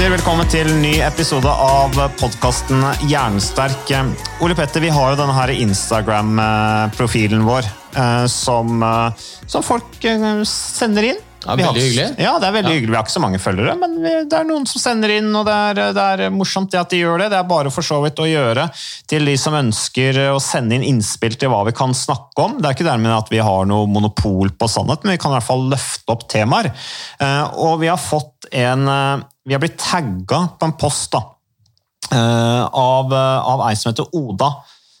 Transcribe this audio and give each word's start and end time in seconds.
Lytter, 0.00 0.14
velkommen 0.16 0.48
til 0.48 0.64
en 0.64 0.78
ny 0.80 0.94
episode 1.04 1.50
av 1.52 1.92
podkasten 2.16 2.80
Jernsterk. 3.10 3.90
Ole 4.40 4.54
Petter, 4.56 4.80
vi 4.80 4.88
har 4.88 5.10
jo 5.12 5.18
denne 5.18 5.34
her 5.36 5.50
Instagram-profilen 5.52 7.42
vår 7.44 7.66
eh, 7.68 8.22
som, 8.32 8.78
eh, 8.80 9.26
som 9.44 9.60
folk 9.60 9.98
eh, 10.08 10.30
sender 10.48 11.10
inn. 11.10 11.18
Ja, 11.44 11.50
har- 11.50 11.60
veldig 11.60 11.82
hyggelig. 11.84 12.06
Ja, 12.16 12.32
det 12.40 12.48
er 12.48 12.54
veldig 12.54 12.72
hyggelig. 12.78 12.94
Vi 12.94 12.96
har 12.96 13.04
ikke 13.04 13.12
så 13.12 13.20
mange 13.26 13.40
følgere, 13.44 13.74
men 13.76 13.98
vi, 14.00 14.12
det 14.24 14.38
er 14.38 14.48
noen 14.48 14.64
som 14.68 14.80
sender 14.80 15.12
inn, 15.18 15.28
og 15.36 15.44
det 15.44 15.56
er, 15.68 15.80
det 15.96 16.04
er 16.14 16.32
morsomt 16.32 16.76
at 16.80 16.94
de 16.94 17.02
gjør 17.02 17.20
det. 17.20 17.26
Det 17.34 17.38
er 17.42 17.50
bare 17.50 17.72
for 17.72 17.84
så 17.84 17.98
vidt 18.00 18.22
å 18.24 18.28
gjøre 18.28 18.70
til 19.08 19.28
de 19.28 19.34
som 19.40 19.56
ønsker 19.58 20.16
å 20.30 20.38
sende 20.40 20.78
inn 20.78 20.86
innspill 20.94 21.36
til 21.36 21.52
hva 21.52 21.60
vi 21.68 21.74
kan 21.76 21.92
snakke 21.96 22.46
om. 22.46 22.54
Det 22.56 22.70
er 22.70 22.78
ikke 22.78 22.88
dermed 22.88 23.12
at 23.18 23.28
vi 23.32 23.42
har 23.44 23.68
noe 23.68 23.84
monopol 23.84 24.48
på 24.56 24.68
sannhet, 24.78 25.04
men 25.04 25.18
vi 25.18 25.20
kan 25.20 25.34
i 25.34 25.36
hvert 25.36 25.48
fall 25.50 25.68
løfte 25.74 26.16
opp 26.16 26.24
temaer. 26.32 26.72
Og 27.60 27.76
vi 27.84 27.92
har 27.92 28.00
fått 28.00 28.48
en 28.48 28.88
Vi 29.50 29.54
har 29.54 29.60
blitt 29.60 29.78
tagga 29.82 30.48
på 30.58 30.64
en 30.64 30.72
post 30.78 31.10
da, 31.10 31.24
eh, 32.12 32.64
av, 32.64 33.12
eh, 33.12 33.38
av 33.52 33.64
ei 33.68 33.74
som 33.74 33.90
heter 33.90 34.06
Oda, 34.14 34.54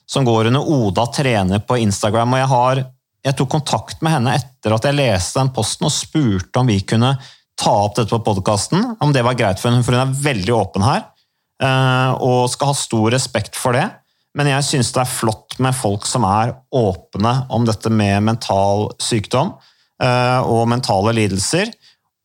som 0.06 0.24
går 0.24 0.46
under 0.46 0.60
Oda 0.60 1.06
trener 1.06 1.60
på 1.60 1.78
Instagram. 1.78 2.32
og 2.34 2.38
jeg 2.40 2.48
har 2.48 2.90
jeg 3.24 3.36
tok 3.36 3.48
kontakt 3.48 4.02
med 4.02 4.12
henne 4.12 4.34
etter 4.34 4.74
at 4.74 4.82
jeg 4.82 4.96
leste 4.96 5.38
den 5.38 5.52
posten 5.54 5.86
og 5.86 5.92
spurte 5.92 6.56
om 6.56 6.66
vi 6.66 6.80
kunne 6.80 7.16
ta 7.56 7.70
opp 7.70 7.94
dette 7.94 8.10
på 8.10 8.24
podkasten, 8.24 8.96
om 9.00 9.12
det 9.12 9.22
var 9.22 9.34
greit 9.34 9.60
for 9.60 9.70
henne, 9.70 9.84
for 9.84 9.92
hun 9.92 10.00
er 10.08 10.18
veldig 10.18 10.56
åpen 10.58 10.82
her 10.82 11.04
eh, 11.62 12.10
og 12.18 12.50
skal 12.50 12.72
ha 12.72 12.74
stor 12.74 13.08
respekt 13.12 13.54
for 13.54 13.72
det. 13.72 13.88
Men 14.34 14.48
jeg 14.48 14.64
syns 14.64 14.90
det 14.90 15.04
er 15.04 15.14
flott 15.14 15.60
med 15.60 15.76
folk 15.76 16.06
som 16.06 16.24
er 16.24 16.56
åpne 16.74 17.46
om 17.50 17.64
dette 17.64 17.88
med 17.88 18.24
mental 18.24 18.90
sykdom 18.98 19.54
og 20.00 20.66
mentale 20.66 21.12
lidelser, 21.12 21.70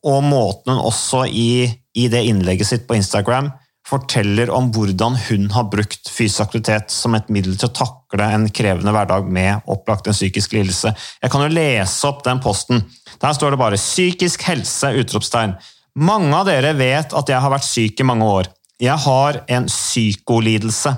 og 0.06 0.24
måten 0.24 0.74
hun 0.74 0.86
også 0.88 1.26
i, 1.28 1.68
i 1.96 2.10
det 2.12 2.26
innlegget 2.28 2.68
sitt 2.68 2.88
på 2.88 2.98
Instagram 2.98 3.52
forteller 3.86 4.50
om 4.54 4.72
hvordan 4.74 5.18
hun 5.28 5.50
har 5.54 5.68
brukt 5.70 6.10
fysisk 6.10 6.42
aktivitet 6.48 6.94
som 6.94 7.14
et 7.18 7.28
middel 7.34 7.54
til 7.58 7.70
å 7.70 7.76
takle 7.78 8.30
en 8.34 8.48
krevende 8.50 8.94
hverdag 8.96 9.28
med 9.30 9.68
opplagt 9.70 10.10
en 10.10 10.18
psykisk 10.18 10.56
lidelse. 10.58 10.96
Jeg 11.22 11.34
kan 11.34 11.46
jo 11.46 11.54
lese 11.54 12.10
opp 12.10 12.24
den 12.26 12.42
posten. 12.42 12.82
Der 13.22 13.34
står 13.38 13.54
det 13.54 13.62
bare 13.62 13.78
'psykisk 13.78 14.42
helse!' 14.50 14.96
utropstegn. 15.02 15.56
Mange 15.96 16.34
av 16.36 16.46
dere 16.46 16.74
vet 16.74 17.14
at 17.14 17.30
jeg 17.30 17.40
har 17.40 17.52
vært 17.52 17.70
syk 17.70 18.00
i 18.00 18.04
mange 18.04 18.26
år. 18.26 18.48
Jeg 18.82 18.98
har 18.98 19.44
en 19.48 19.66
psykolidelse. 19.66 20.98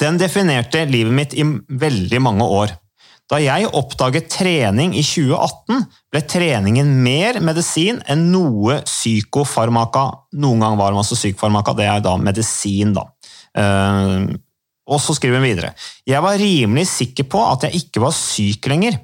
Den 0.00 0.16
definerte 0.18 0.86
livet 0.88 1.12
mitt 1.12 1.34
i 1.34 1.44
veldig 1.44 2.20
mange 2.20 2.44
år. 2.44 2.72
Da 3.30 3.38
jeg 3.38 3.68
oppdaget 3.78 4.26
trening 4.32 4.96
i 4.98 5.04
2018, 5.06 5.84
ble 6.10 6.22
treningen 6.26 6.88
mer 7.04 7.38
medisin 7.44 8.00
enn 8.10 8.26
noe 8.32 8.80
psykofarmaka 8.82 10.02
noen 10.42 10.64
gang 10.64 10.78
var. 10.80 10.96
Altså 10.98 11.18
psykofarmaka, 11.18 11.76
det 11.78 11.86
er 11.86 12.02
da 12.02 12.16
medisin, 12.18 12.96
da. 12.96 13.06
Eh, 13.54 14.26
og 14.90 14.98
så 14.98 15.14
skriver 15.14 15.38
hun 15.38 15.46
videre. 15.46 15.70
Jeg 16.08 16.22
var 16.24 16.42
rimelig 16.42 16.88
sikker 16.90 17.28
på 17.30 17.44
at 17.52 17.68
jeg 17.68 17.84
ikke 17.84 18.02
var 18.02 18.16
syk 18.16 18.66
lenger. 18.72 18.98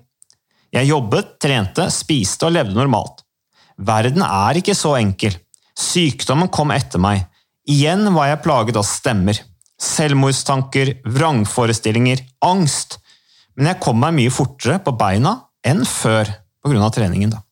Jeg 0.74 0.90
jobbet, 0.90 1.36
trente, 1.40 1.86
spiste 1.94 2.48
og 2.48 2.56
levde 2.56 2.74
normalt. 2.74 3.22
Verden 3.78 4.24
er 4.26 4.58
ikke 4.58 4.74
så 4.74 4.96
enkel. 4.98 5.36
Sykdommen 5.78 6.50
kom 6.50 6.72
etter 6.74 6.98
meg. 6.98 7.28
Igjen 7.70 8.08
var 8.16 8.32
jeg 8.32 8.42
plaget 8.42 8.78
av 8.80 8.86
stemmer. 8.88 9.38
Selvmordstanker, 9.82 10.96
vrangforestillinger, 11.14 12.24
angst. 12.42 12.98
Men 13.56 13.72
jeg 13.72 13.80
kom 13.82 13.98
meg 14.00 14.14
mye 14.16 14.32
fortere 14.34 14.78
på 14.84 14.94
beina 14.98 15.34
enn 15.66 15.84
før 15.88 16.28
pga. 16.64 16.90
treningen. 16.92 17.32
Da. 17.32 17.42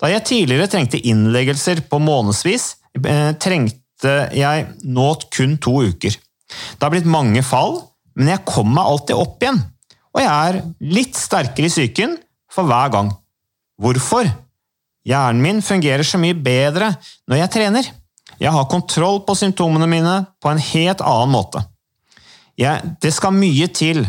da 0.00 0.10
jeg 0.12 0.26
tidligere 0.28 0.70
trengte 0.72 1.00
innleggelser 1.00 1.84
på 1.90 2.00
månedsvis, 2.02 2.76
eh, 3.04 3.32
trengte 3.38 4.14
jeg 4.34 4.66
nå 4.84 5.08
kun 5.30 5.58
to 5.58 5.80
uker. 5.90 6.14
Det 6.14 6.82
har 6.82 6.92
blitt 6.92 7.08
mange 7.08 7.42
fall, 7.42 7.80
men 8.14 8.30
jeg 8.34 8.44
kommer 8.46 8.80
meg 8.80 8.90
alltid 8.90 9.16
opp 9.16 9.42
igjen. 9.42 9.60
Og 10.14 10.22
jeg 10.22 10.30
er 10.30 10.60
litt 10.94 11.18
sterkere 11.18 11.66
i 11.66 11.72
psyken 11.72 12.16
for 12.52 12.68
hver 12.68 12.92
gang. 12.94 13.10
Hvorfor? 13.80 14.28
Hjernen 15.04 15.42
min 15.42 15.62
fungerer 15.62 16.06
så 16.06 16.20
mye 16.20 16.36
bedre 16.38 16.94
når 17.28 17.42
jeg 17.42 17.52
trener. 17.56 17.88
Jeg 18.40 18.50
har 18.54 18.70
kontroll 18.70 19.20
på 19.26 19.36
symptomene 19.38 19.88
mine 19.90 20.14
på 20.42 20.50
en 20.50 20.62
helt 20.62 21.02
annen 21.04 21.34
måte. 21.34 21.62
Jeg, 22.58 22.94
det 23.02 23.12
skal 23.14 23.34
mye 23.34 23.68
til. 23.74 24.04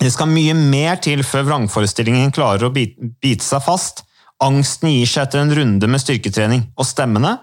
Det 0.00 0.10
skal 0.10 0.30
mye 0.30 0.54
mer 0.58 0.98
til 1.02 1.22
før 1.26 1.46
vrangforestillingen 1.48 2.32
klarer 2.34 2.66
å 2.66 2.72
bite, 2.74 3.44
seg 3.44 3.62
fast. 3.64 4.02
Angsten 4.42 4.90
gir 4.90 5.08
seg 5.08 5.28
etter 5.28 5.44
en 5.44 5.54
runde 5.54 5.88
med 5.90 6.02
styrketrening. 6.02 6.66
Og 6.76 6.88
stemmene? 6.88 7.36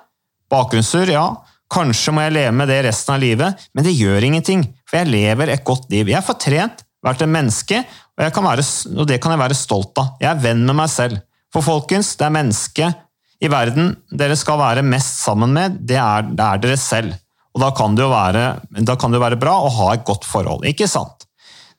Bakgrunnssurr, 0.52 1.14
ja. 1.14 1.26
Kanskje 1.72 2.12
må 2.12 2.26
jeg 2.26 2.36
leve 2.36 2.56
med 2.60 2.68
det 2.68 2.82
resten 2.90 3.16
av 3.16 3.22
livet, 3.24 3.68
men 3.72 3.88
det 3.88 3.96
gjør 3.96 4.28
ingenting, 4.28 4.66
for 4.84 5.00
jeg 5.00 5.12
lever 5.14 5.54
et 5.54 5.64
godt 5.68 5.88
liv. 5.94 6.10
Jeg 6.12 6.20
er 6.20 6.26
fortrent, 6.28 6.84
vært 7.02 7.24
et 7.24 7.32
menneske, 7.32 7.80
og, 8.20 8.42
være, 8.44 8.66
og 8.98 9.08
det 9.08 9.22
kan 9.24 9.34
jeg 9.34 9.42
være 9.42 9.58
stolt 9.58 10.02
av. 10.04 10.18
Jeg 10.20 10.30
er 10.34 10.44
venn 10.44 10.66
med 10.68 10.78
meg 10.82 10.92
selv. 10.92 11.24
For 11.52 11.64
folkens, 11.64 12.12
det 12.20 12.28
er 12.28 12.36
mennesket 12.36 13.00
i 13.42 13.50
verden 13.50 13.96
dere 14.14 14.36
skal 14.38 14.60
være 14.62 14.84
mest 14.86 15.24
sammen 15.24 15.56
med, 15.56 15.80
det 15.88 15.98
er, 15.98 16.28
det 16.30 16.46
er 16.46 16.62
dere 16.62 16.78
selv. 16.80 17.16
Og 17.56 17.64
da 17.64 17.72
kan, 17.76 17.96
det 17.98 18.06
jo 18.06 18.12
være, 18.12 18.44
det 18.72 19.24
være 19.24 19.40
bra 19.40 19.58
å 19.60 19.72
ha 19.80 19.90
et 19.96 20.06
godt 20.08 20.28
forhold, 20.28 20.68
ikke 20.70 20.88
sant? 20.88 21.21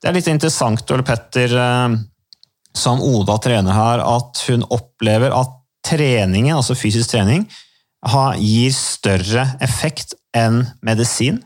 Det 0.02 0.10
er 0.10 0.16
litt 0.16 0.26
interessant, 0.26 0.82
Ole 0.90 1.04
Petter, 1.06 1.52
eh, 1.54 1.92
som 2.74 3.02
Oda 3.06 3.36
trener 3.38 3.76
her, 3.76 4.02
at 4.02 4.40
hun 4.48 4.64
opplever 4.74 5.30
at 5.36 5.52
treningen, 5.86 6.56
altså 6.56 6.74
fysisk 6.78 7.12
trening, 7.14 7.46
gir 8.42 8.74
større 8.74 9.44
effekt 9.62 10.16
enn 10.34 10.64
medisin. 10.82 11.38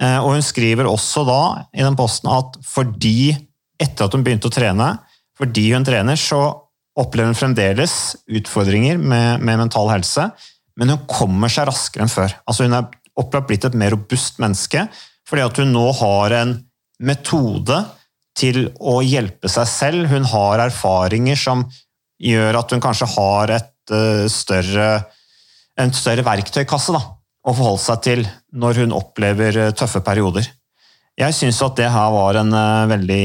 Eh, 0.00 0.18
og 0.22 0.36
hun 0.36 0.44
skriver 0.44 0.86
også 0.86 1.24
da 1.26 1.40
i 1.74 1.82
den 1.82 1.98
posten 1.98 2.30
at 2.30 2.60
fordi, 2.62 3.34
etter 3.80 4.06
at 4.06 4.14
hun 4.14 4.22
begynte 4.22 4.46
å 4.46 4.54
trene, 4.54 4.92
fordi 5.34 5.72
hun 5.74 5.86
trener, 5.86 6.20
så 6.20 6.44
opplever 7.00 7.32
hun 7.32 7.38
fremdeles 7.38 7.94
utfordringer 8.30 9.02
med, 9.02 9.42
med 9.42 9.64
mental 9.64 9.90
helse, 9.90 10.30
men 10.78 10.94
hun 10.94 11.06
kommer 11.10 11.50
seg 11.50 11.66
raskere 11.66 12.06
enn 12.06 12.12
før. 12.12 12.38
Altså 12.46 12.68
hun 12.68 12.76
er 12.76 12.86
opplagt 13.18 13.50
blitt 13.50 13.66
et 13.66 13.76
mer 13.78 13.96
robust 13.96 14.38
menneske, 14.38 14.86
fordi 15.26 15.42
at 15.42 15.58
hun 15.58 15.74
nå 15.74 15.88
har 15.98 16.38
en 16.38 16.58
metode 17.00 17.78
til 18.38 18.68
å 18.78 19.00
hjelpe 19.04 19.50
seg 19.50 19.68
selv. 19.68 20.10
Hun 20.10 20.26
har 20.30 20.62
erfaringer 20.66 21.38
som 21.38 21.64
gjør 22.20 22.60
at 22.60 22.74
hun 22.74 22.82
kanskje 22.84 23.08
har 23.14 23.54
et 23.56 23.94
uh, 23.94 24.26
større, 24.30 24.88
en 25.80 25.92
større 25.96 26.24
verktøykasse 26.26 26.94
da, 26.94 27.02
å 27.40 27.54
forholde 27.56 27.84
seg 27.84 28.02
til 28.06 28.24
når 28.52 28.84
hun 28.84 28.96
opplever 28.96 29.60
uh, 29.66 29.70
tøffe 29.76 30.02
perioder. 30.04 30.48
Jeg 31.20 31.36
syns 31.36 31.60
at 31.64 31.76
det 31.80 31.88
her 31.92 32.12
var 32.14 32.40
en 32.40 32.52
uh, 32.54 32.88
veldig 32.90 33.22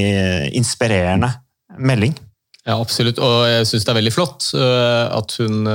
inspirerende 0.57 1.31
melding. 1.75 2.15
Ja, 2.65 2.79
absolutt. 2.79 3.19
Og 3.21 3.43
jeg 3.45 3.67
syns 3.69 3.85
det 3.85 3.91
er 3.91 3.99
veldig 3.99 4.13
flott 4.15 4.47
at 4.57 5.35
hun 5.37 5.67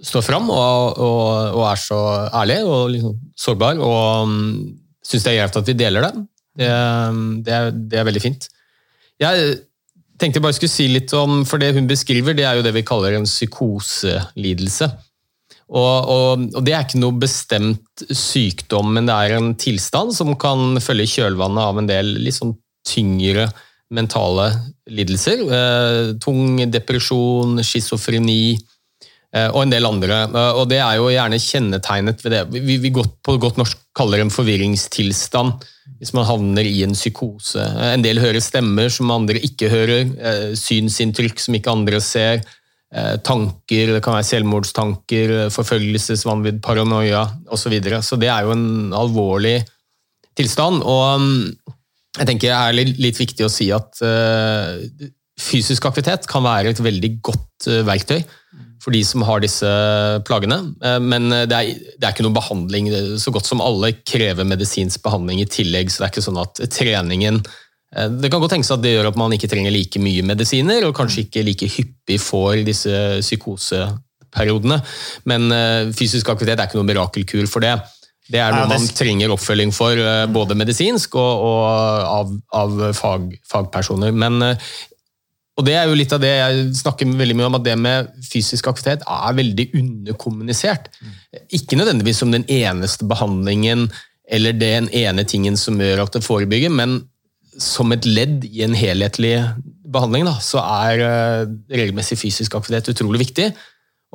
står 0.00 0.24
fram 0.24 0.46
og, 0.48 0.96
og, 0.96 1.26
og, 1.58 1.64
er 1.68 1.80
så 1.80 1.98
ærlig 2.40 2.56
og 2.64 2.92
liksom 2.94 3.18
sårbar. 3.36 3.82
Og 3.84 4.30
um, 4.30 4.38
syns 5.04 5.26
det 5.26 5.34
er 5.34 5.42
greit 5.42 5.58
at 5.60 5.68
vi 5.68 5.76
deler 5.76 6.06
det. 6.06 6.12
Det, 6.58 6.70
det, 7.46 7.56
er, 7.56 7.70
det 7.70 8.00
er 8.00 8.08
veldig 8.08 8.22
fint. 8.24 8.48
Jeg 9.20 9.58
tenkte 10.20 10.40
jeg 10.40 10.44
bare 10.44 10.56
skulle 10.56 10.72
si 10.72 10.88
litt 10.90 11.12
om, 11.16 11.44
for 11.48 11.62
det 11.62 11.72
hun 11.76 11.88
beskriver, 11.88 12.36
det 12.36 12.44
er 12.48 12.58
jo 12.58 12.64
det 12.66 12.74
vi 12.76 12.86
kaller 12.86 13.16
en 13.16 13.28
psykoselidelse. 13.28 14.90
Og, 15.70 16.10
og, 16.10 16.46
og, 16.50 16.62
Det 16.66 16.74
er 16.74 16.84
ikke 16.84 17.00
noe 17.00 17.16
bestemt 17.22 18.04
sykdom, 18.10 18.90
men 18.96 19.06
det 19.06 19.16
er 19.16 19.36
en 19.36 19.52
tilstand 19.60 20.14
som 20.16 20.34
kan 20.40 20.80
følge 20.82 21.08
kjølvannet 21.14 21.62
av 21.62 21.78
en 21.78 21.90
del 21.90 22.16
litt 22.24 22.40
sånn 22.40 22.56
tyngre 22.86 23.46
mentale 23.94 24.50
lidelser. 24.90 25.44
Eh, 25.46 26.12
tung 26.22 26.58
depresjon, 26.70 27.58
schizofreni 27.66 28.54
eh, 28.54 29.48
og 29.48 29.64
en 29.64 29.74
del 29.74 29.86
andre. 29.86 30.22
Eh, 30.26 30.52
og 30.58 30.68
Det 30.70 30.80
er 30.82 30.98
jo 30.98 31.10
gjerne 31.12 31.42
kjennetegnet 31.42 32.24
ved 32.24 32.34
det 32.34 32.44
vi, 32.54 32.78
vi 32.82 32.94
godt, 32.94 33.18
på 33.26 33.36
godt 33.42 33.60
norsk 33.60 33.82
kaller 33.96 34.22
en 34.22 34.34
forvirringstilstand. 34.34 35.66
Hvis 36.00 36.14
man 36.16 36.24
havner 36.24 36.64
i 36.64 36.80
en 36.86 36.96
psykose. 36.96 37.60
En 37.60 38.04
del 38.04 38.22
hører 38.22 38.40
stemmer 38.40 38.88
som 38.92 39.12
andre 39.12 39.40
ikke 39.44 39.68
hører. 39.68 40.08
Eh, 40.16 40.46
synsinntrykk 40.56 41.42
som 41.42 41.58
ikke 41.58 41.74
andre 41.74 42.00
ser. 42.00 42.40
Eh, 42.90 43.18
tanker, 43.26 43.92
det 43.94 44.00
kan 44.02 44.16
være 44.16 44.28
selvmordstanker, 44.30 45.34
forfølgelsesvanvidd, 45.52 46.62
paranoia 46.64 47.26
osv. 47.46 47.66
Så, 47.66 47.74
videre. 47.74 48.00
så 48.02 48.16
det 48.16 48.32
er 48.32 48.48
jo 48.48 48.56
en 48.56 48.96
alvorlig 48.96 49.58
tilstand. 50.40 50.80
Og 50.80 51.20
mm, 51.20 51.76
jeg 52.16 52.30
tenker 52.32 52.48
det 52.48 52.58
er 52.88 53.00
litt 53.04 53.20
viktig 53.20 53.46
å 53.46 53.52
si 53.52 53.68
at 53.76 54.00
fysisk 55.40 55.84
aktivitet 55.88 56.26
kan 56.28 56.44
være 56.44 56.72
et 56.72 56.80
veldig 56.84 57.12
godt 57.24 57.68
verktøy 57.86 58.24
for 58.82 58.94
de 58.94 59.00
som 59.06 59.24
har 59.28 59.42
disse 59.44 59.70
plagene. 60.26 60.60
Uh, 60.82 60.98
men 61.02 61.30
det 61.30 61.56
er, 61.56 61.72
det 61.96 62.04
er, 62.04 62.12
ikke 62.12 62.26
noe 62.26 62.36
behandling. 62.36 62.90
Så 63.20 63.32
godt 63.34 63.48
som 63.48 63.62
alle 63.64 63.94
krever 64.00 64.48
medisinsk 64.48 65.02
behandling 65.04 65.42
i 65.42 65.48
tillegg, 65.50 65.90
så 65.90 66.02
det 66.02 66.08
er 66.08 66.14
ikke 66.14 66.28
sånn 66.28 66.44
at 66.44 66.62
treningen 66.72 67.42
det 67.90 68.28
kan 68.30 68.38
godt 68.38 68.52
tenkes 68.54 68.68
at 68.70 68.84
det 68.84 68.92
gjør 68.92 69.08
at 69.08 69.16
man 69.18 69.32
ikke 69.34 69.48
trenger 69.50 69.72
like 69.74 69.98
mye 69.98 70.22
medisiner, 70.22 70.84
og 70.86 70.92
kanskje 70.94 71.24
ikke 71.24 71.42
like 71.42 71.66
hyppig 71.72 72.20
får 72.22 72.60
disse 72.62 72.92
psykoseperiodene. 73.18 74.76
Men 75.26 75.50
fysisk 75.98 76.30
aktivitet 76.30 76.62
er 76.62 76.70
ikke 76.70 76.78
noe 76.78 76.86
mirakelkur 76.86 77.50
for 77.50 77.66
det. 77.66 77.72
Det 78.30 78.38
er 78.38 78.54
noe 78.54 78.68
man 78.70 78.86
trenger 78.94 79.32
oppfølging 79.34 79.72
for, 79.74 79.98
eh, 79.98 80.26
både 80.30 80.56
medisinsk 80.58 81.16
og, 81.18 81.44
og 81.48 81.64
av, 82.06 82.32
av 82.54 82.82
fag, 82.96 83.32
fagpersoner. 83.50 84.14
Men, 84.14 84.38
eh, 84.46 84.70
og 85.60 85.66
det 85.68 85.76
er 85.76 85.88
jo 85.88 85.96
litt 85.98 86.12
av 86.16 86.22
det 86.22 86.30
jeg 86.32 86.68
snakker 86.80 87.08
veldig 87.18 87.36
mye 87.36 87.48
om, 87.50 87.56
at 87.58 87.66
det 87.66 87.76
med 87.76 88.08
fysisk 88.24 88.70
aktivitet 88.70 89.04
er 89.04 89.36
veldig 89.36 89.66
underkommunisert. 89.76 90.88
Ikke 91.52 91.76
nødvendigvis 91.76 92.22
som 92.22 92.32
den 92.32 92.46
eneste 92.48 93.04
behandlingen 93.08 93.90
eller 94.30 94.56
den 94.56 94.88
ene 94.94 95.26
tingen 95.28 95.58
som 95.60 95.80
gjør 95.80 96.04
at 96.06 96.16
det 96.16 96.24
forebygger, 96.24 96.72
men 96.72 97.02
som 97.60 97.92
et 97.92 98.06
ledd 98.06 98.46
i 98.46 98.62
en 98.64 98.76
helhetlig 98.78 99.34
behandling, 99.90 100.24
da, 100.28 100.36
så 100.40 100.62
er 100.62 101.02
eh, 101.02 101.50
regelmessig 101.74 102.16
fysisk 102.20 102.54
aktivitet 102.56 102.94
utrolig 102.94 103.24
viktig. 103.26 103.50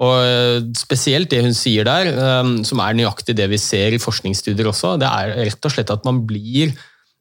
Og 0.01 0.15
eh, 0.23 0.61
Spesielt 0.79 1.29
det 1.33 1.43
hun 1.43 1.55
sier 1.57 1.85
der, 1.87 2.09
eh, 2.09 2.53
som 2.67 2.81
er 2.81 2.95
nøyaktig 2.97 3.35
det 3.37 3.49
vi 3.51 3.59
ser 3.61 3.93
i 3.93 4.01
forskningsstudier 4.01 4.71
også, 4.71 4.95
det 5.03 5.11
er 5.11 5.35
rett 5.51 5.67
og 5.67 5.75
slett 5.75 5.93
at 5.93 6.07
man 6.07 6.23
blir 6.25 6.73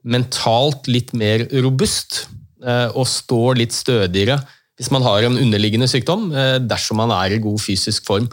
mentalt 0.05 0.87
litt 0.91 1.13
mer 1.17 1.47
robust 1.65 2.25
og 2.65 3.05
står 3.09 3.59
litt 3.61 3.75
stødigere 3.77 4.39
hvis 4.79 4.89
man 4.91 5.05
har 5.07 5.23
en 5.23 5.37
underliggende 5.39 5.87
sykdom, 5.87 6.31
dersom 6.67 6.99
man 6.99 7.13
er 7.15 7.37
i 7.37 7.43
god 7.43 7.61
fysisk 7.63 8.09
form. 8.09 8.25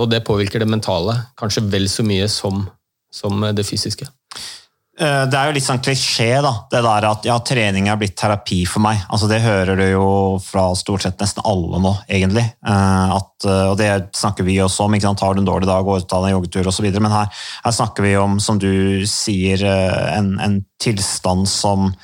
Og 0.00 0.06
det 0.10 0.24
påvirker 0.26 0.58
det 0.62 0.66
mentale 0.66 1.14
kanskje 1.38 1.62
vel 1.70 1.86
så 1.92 2.02
mye 2.02 2.26
som, 2.32 2.64
som 3.14 3.44
det 3.54 3.66
fysiske. 3.68 4.08
Eh, 5.00 5.22
det 5.32 5.36
er 5.38 5.48
jo 5.48 5.54
litt 5.56 5.64
sånn 5.64 5.80
klisjé, 5.80 6.28
da, 6.44 6.50
det 6.68 6.82
der 6.84 7.06
at 7.08 7.24
ja, 7.24 7.38
trening 7.46 7.86
er 7.88 7.96
blitt 8.00 8.18
terapi 8.20 8.58
for 8.68 8.84
meg. 8.84 9.00
Altså, 9.08 9.30
det 9.30 9.40
hører 9.40 9.78
du 9.78 9.84
jo 9.86 10.08
fra 10.44 10.66
stort 10.76 11.06
sett 11.06 11.22
nesten 11.22 11.46
alle 11.48 11.80
nå, 11.80 11.94
egentlig. 12.04 12.44
Eh, 12.44 13.14
at, 13.16 13.32
eh, 13.46 13.70
og 13.70 13.78
det 13.80 13.88
snakker 14.18 14.44
vi 14.44 14.58
også 14.60 14.84
om. 14.84 14.96
ikke 14.96 15.08
sant? 15.08 15.24
Har 15.24 15.36
du 15.36 15.40
en 15.40 15.48
dårlig 15.48 15.70
dag, 15.70 15.86
gå 15.86 15.96
ut 16.02 16.16
av 16.16 16.26
en 16.28 16.34
joggetur 16.34 16.68
osv. 16.68 16.90
Men 16.98 17.16
her, 17.16 17.32
her, 17.64 17.76
snakker 17.78 18.04
vi 18.04 18.12
om, 18.20 18.36
som 18.44 18.60
du 18.60 19.06
sier, 19.08 19.64
en, 19.64 20.34
en 20.42 20.60
tilstand 20.82 21.48
som 21.48 21.94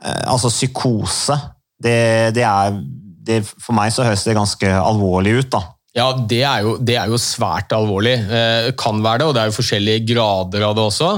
Altså 0.00 0.48
psykose. 0.48 1.36
Det, 1.80 2.32
det 2.36 2.44
er 2.46 2.78
det, 3.26 3.42
For 3.60 3.76
meg 3.76 3.92
så 3.92 4.06
høres 4.06 4.24
det 4.24 4.38
ganske 4.38 4.72
alvorlig 4.80 5.40
ut. 5.42 5.52
da. 5.52 5.64
Ja, 5.90 6.12
det 6.14 6.38
er, 6.46 6.60
jo, 6.62 6.76
det 6.78 6.94
er, 6.94 7.10
jo, 7.10 7.18
svært 7.18 7.72
alvorlig. 7.74 8.12
Eh, 8.14 8.68
kan 8.78 9.00
være 9.02 9.22
det, 9.22 9.26
og 9.26 9.34
det 9.34 9.40
er 9.42 9.48
jo 9.50 9.56
forskjellige 9.56 10.04
grader 10.12 10.62
av 10.68 10.76
det 10.78 10.84
også. 10.84 11.08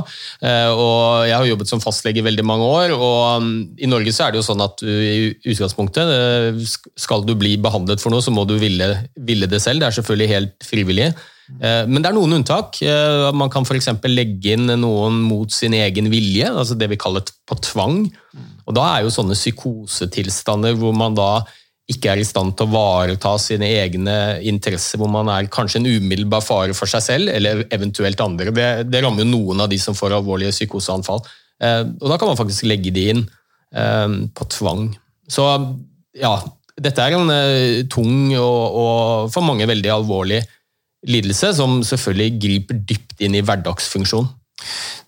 Eh, 0.41 0.71
og 0.73 1.27
Jeg 1.29 1.35
har 1.37 1.49
jobbet 1.51 1.69
som 1.69 1.83
fastlege 1.83 2.23
i 2.23 2.25
veldig 2.25 2.45
mange 2.49 2.65
år, 2.65 2.95
og 2.97 3.43
um, 3.43 3.51
i 3.77 3.91
Norge 3.91 4.15
så 4.17 4.25
er 4.25 4.33
det 4.33 4.41
jo 4.41 4.47
sånn 4.47 4.65
at 4.65 4.81
i 4.87 5.29
utgangspunktet 5.53 6.15
eh, 6.17 6.65
skal 6.97 7.27
du 7.29 7.35
bli 7.37 7.59
behandlet 7.61 8.01
for 8.01 8.15
noe, 8.15 8.25
så 8.25 8.33
må 8.33 8.47
du 8.49 8.57
ville, 8.63 8.89
ville 9.21 9.51
det 9.51 9.61
selv. 9.61 9.83
Det 9.83 9.91
er 9.91 9.99
selvfølgelig 9.99 10.33
helt 10.33 10.57
frivillig. 10.71 11.11
Eh, 11.61 11.85
men 11.89 12.03
det 12.03 12.11
er 12.11 12.17
noen 12.17 12.39
unntak. 12.39 12.79
Eh, 12.85 13.31
man 13.37 13.51
kan 13.53 13.67
f.eks. 13.67 13.91
legge 14.09 14.55
inn 14.57 14.71
noen 14.81 15.19
mot 15.27 15.53
sin 15.53 15.75
egen 15.77 16.11
vilje, 16.13 16.49
altså 16.49 16.77
det 16.79 16.91
vi 16.93 17.01
kaller 17.01 17.27
på 17.49 17.59
tvang. 17.63 18.07
Og 18.67 18.77
Da 18.77 18.87
er 18.93 19.05
jo 19.05 19.13
sånne 19.15 19.37
psykosetilstander 19.39 20.79
hvor 20.79 20.95
man 20.97 21.19
da 21.19 21.43
ikke 21.91 22.13
er 22.13 22.23
i 22.23 22.25
stand 22.25 22.55
til 22.57 22.69
å 22.69 22.73
vareta 22.73 23.35
sine 23.43 23.67
egne 23.83 24.15
interesser, 24.49 25.01
hvor 25.01 25.11
man 25.11 25.29
er 25.29 25.51
kanskje 25.53 25.81
en 25.81 25.91
umiddelbar 25.91 26.45
fare 26.47 26.77
for 26.79 26.89
seg 26.89 27.03
selv 27.05 27.33
eller 27.35 27.65
eventuelt 27.75 28.23
andre. 28.23 28.55
Det, 28.55 28.69
det 28.89 29.03
rammer 29.03 29.27
jo 29.27 29.33
noen 29.33 29.65
av 29.65 29.71
de 29.71 29.81
som 29.83 29.97
får 29.99 30.15
alvorlige 30.17 30.55
psykoseanfall. 30.55 31.25
Eh, 31.63 31.83
og 31.99 32.09
Da 32.09 32.19
kan 32.19 32.33
man 32.33 32.41
faktisk 32.41 32.69
legge 32.71 32.95
de 32.95 33.09
inn 33.15 33.25
på 33.73 34.45
tvang. 34.53 34.91
Så 35.33 35.47
ja, 36.21 36.33
dette 36.77 37.05
er 37.07 37.15
en 37.17 37.31
tung 37.89 38.35
og, 38.37 38.75
og 38.77 39.31
for 39.33 39.47
mange 39.47 39.65
veldig 39.65 39.89
alvorlig 39.95 40.43
lidelse, 41.09 41.53
som 41.57 41.81
selvfølgelig 41.87 42.39
griper 42.43 42.81
dypt 42.87 43.25
inn 43.25 43.35
i 43.39 43.43
hverdagsfunksjon. 43.45 44.31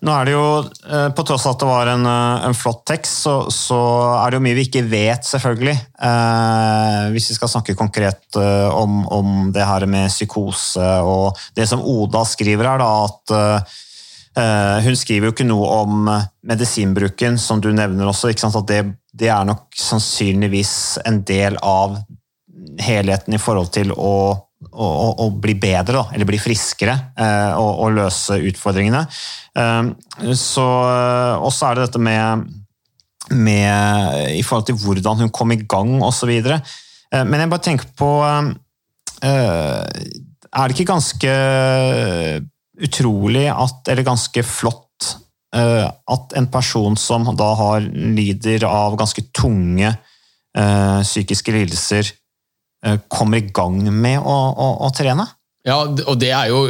Nå 0.03 0.11
er 0.11 0.27
det 0.27 0.33
jo, 0.33 0.47
eh, 0.91 1.09
På 1.15 1.23
tross 1.23 1.45
av 1.47 1.55
at 1.55 1.61
det 1.61 1.69
var 1.69 1.87
en, 1.87 2.05
eh, 2.05 2.45
en 2.47 2.57
flott 2.57 2.83
tekst, 2.85 3.23
så, 3.23 3.35
så, 3.51 3.79
er 4.19 4.31
det 4.31 4.39
jo 4.39 4.45
mye 4.47 4.57
vi 4.57 4.65
ikke 4.67 4.83
vet, 4.89 5.23
selvfølgelig. 5.23 5.75
Eh, 6.09 7.01
hvis 7.15 7.29
vi 7.31 7.37
skal 7.37 7.51
snakke 7.53 7.77
konkret 7.79 8.35
eh, 8.35 8.69
om, 8.69 9.05
om, 9.07 9.51
det 9.55 9.65
her 9.65 9.85
med 9.87 10.11
psykose 10.11 10.89
og 11.05 11.39
det 11.55 11.67
som 11.69 11.83
Oda 11.83 12.25
skriver 12.27 12.67
her, 12.67 12.83
da, 12.83 12.91
at 13.07 13.35
eh, 14.35 14.83
hun 14.83 14.99
skriver 14.99 15.29
jo 15.29 15.35
ikke 15.35 15.47
noe 15.47 15.71
om 15.85 16.09
medisinbruken, 16.43 17.39
som 17.39 17.63
du 17.63 17.71
nevner 17.71 18.11
også. 18.11 18.33
at 18.35 18.67
det, 18.67 18.83
det 19.13 19.31
er 19.31 19.47
nok 19.47 19.69
sannsynligvis 19.79 20.99
en 21.05 21.23
del 21.23 21.55
av 21.63 22.01
helheten 22.81 23.35
i 23.35 23.39
forhold 23.39 23.71
til 23.71 23.93
å 23.95 24.44
å, 24.75 25.09
å, 25.23 25.29
bli 25.41 25.55
bedre, 25.59 25.97
da, 25.97 26.03
eller 26.13 26.27
bli 26.27 26.39
friskere 26.41 26.95
eh, 27.15 27.53
og, 27.57 27.71
og, 27.85 27.95
løse 27.95 28.37
utfordringene. 28.49 29.03
Eh, 29.55 29.83
så, 30.37 30.67
og 31.39 31.51
så 31.53 31.69
er 31.69 31.77
det 31.77 31.87
dette 31.87 32.01
med, 32.03 32.49
med, 33.31 34.33
I 34.35 34.43
forhold 34.45 34.67
til 34.69 34.79
hvordan 34.81 35.23
hun 35.23 35.33
kom 35.35 35.55
i 35.55 35.61
gang 35.63 35.97
osv. 36.05 36.33
Eh, 36.35 37.23
men 37.23 37.39
jeg 37.41 37.53
bare 37.53 37.67
tenker 37.69 37.93
på 37.97 38.11
Er 39.25 40.67
det 40.67 40.75
ikke 40.75 40.91
ganske 40.91 41.31
utrolig 42.85 43.47
at, 43.49 43.87
eller 43.89 44.05
ganske 44.05 44.43
flott 44.43 44.83
at 45.55 46.33
en 46.35 46.49
person 46.51 46.97
som 46.99 47.29
da 47.39 47.47
har, 47.55 47.85
lider 47.87 48.65
av 48.67 48.97
ganske 48.99 49.23
tunge 49.31 49.93
psykiske 50.51 51.53
lidelser, 51.55 52.11
Eh, 52.11 52.24
kommer 53.11 53.41
i 53.41 53.49
gang 53.55 53.81
med 53.89 54.19
å, 54.21 54.37
å, 54.53 54.69
å, 54.85 54.91
trene? 54.95 55.27
Ja, 55.65 55.81
og 55.81 56.19
det 56.21 56.31
er 56.35 56.51
jo 56.51 56.65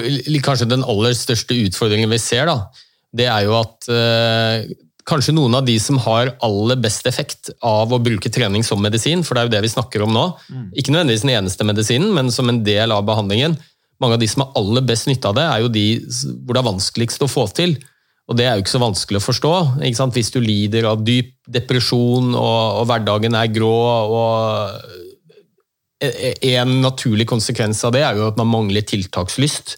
kanskje 0.45 0.69
den 0.72 0.86
aller 0.88 1.15
største 1.17 1.57
utfordringen 1.65 2.12
vi 2.12 2.19
ser. 2.22 2.48
da. 2.48 2.86
Det 3.15 3.27
er 3.31 3.48
jo 3.48 3.57
at 3.60 3.89
eh, 3.91 4.69
kanskje 5.07 5.36
noen 5.36 5.57
av 5.60 5.65
de 5.67 5.75
som 5.81 6.00
har 6.01 6.34
aller 6.45 6.79
best 6.81 7.07
effekt 7.10 7.51
av 7.63 7.93
å 7.93 8.01
bruke 8.01 8.31
trening 8.34 8.63
som 8.65 8.81
medisin, 8.81 9.24
for 9.24 9.36
det 9.36 9.43
er 9.43 9.50
jo 9.50 9.55
det 9.57 9.63
vi 9.67 9.74
snakker 9.75 10.05
om 10.05 10.13
nå, 10.15 10.25
mm. 10.50 10.69
ikke 10.79 10.95
nødvendigvis 10.95 11.25
den 11.27 11.36
eneste 11.36 11.67
medisinen, 11.67 12.13
men 12.15 12.31
som 12.34 12.50
en 12.51 12.63
del 12.65 12.95
av 12.95 13.05
behandlingen, 13.07 13.57
mange 14.01 14.17
av 14.17 14.24
de 14.24 14.29
som 14.31 14.43
har 14.43 14.55
aller 14.60 14.84
best 14.88 15.07
nytte 15.07 15.29
av 15.29 15.38
det, 15.38 15.45
er 15.45 15.63
jo 15.63 15.72
de 15.72 15.86
hvor 16.43 16.55
det 16.55 16.63
er 16.63 16.72
vanskeligst 16.72 17.24
å 17.24 17.31
få 17.31 17.45
til. 17.55 17.77
Og 18.25 18.38
det 18.39 18.48
er 18.48 18.57
jo 18.57 18.63
ikke 18.63 18.74
så 18.74 18.81
vanskelig 18.81 19.19
å 19.22 19.24
forstå. 19.24 19.53
Hvis 20.15 20.31
du 20.34 20.39
lider 20.41 20.88
av 20.89 21.03
dyp 21.05 21.36
depresjon 21.45 22.34
og, 22.34 22.79
og 22.81 22.88
hverdagen 22.89 23.38
er 23.38 23.51
grå 23.53 23.69
og 23.69 25.03
en 26.55 26.77
naturlig 26.83 27.27
konsekvens 27.29 27.83
av 27.88 27.95
det 27.95 28.03
er 28.05 28.19
jo 28.19 28.29
at 28.29 28.39
man 28.39 28.51
mangler 28.51 28.85
tiltakslyst. 28.88 29.75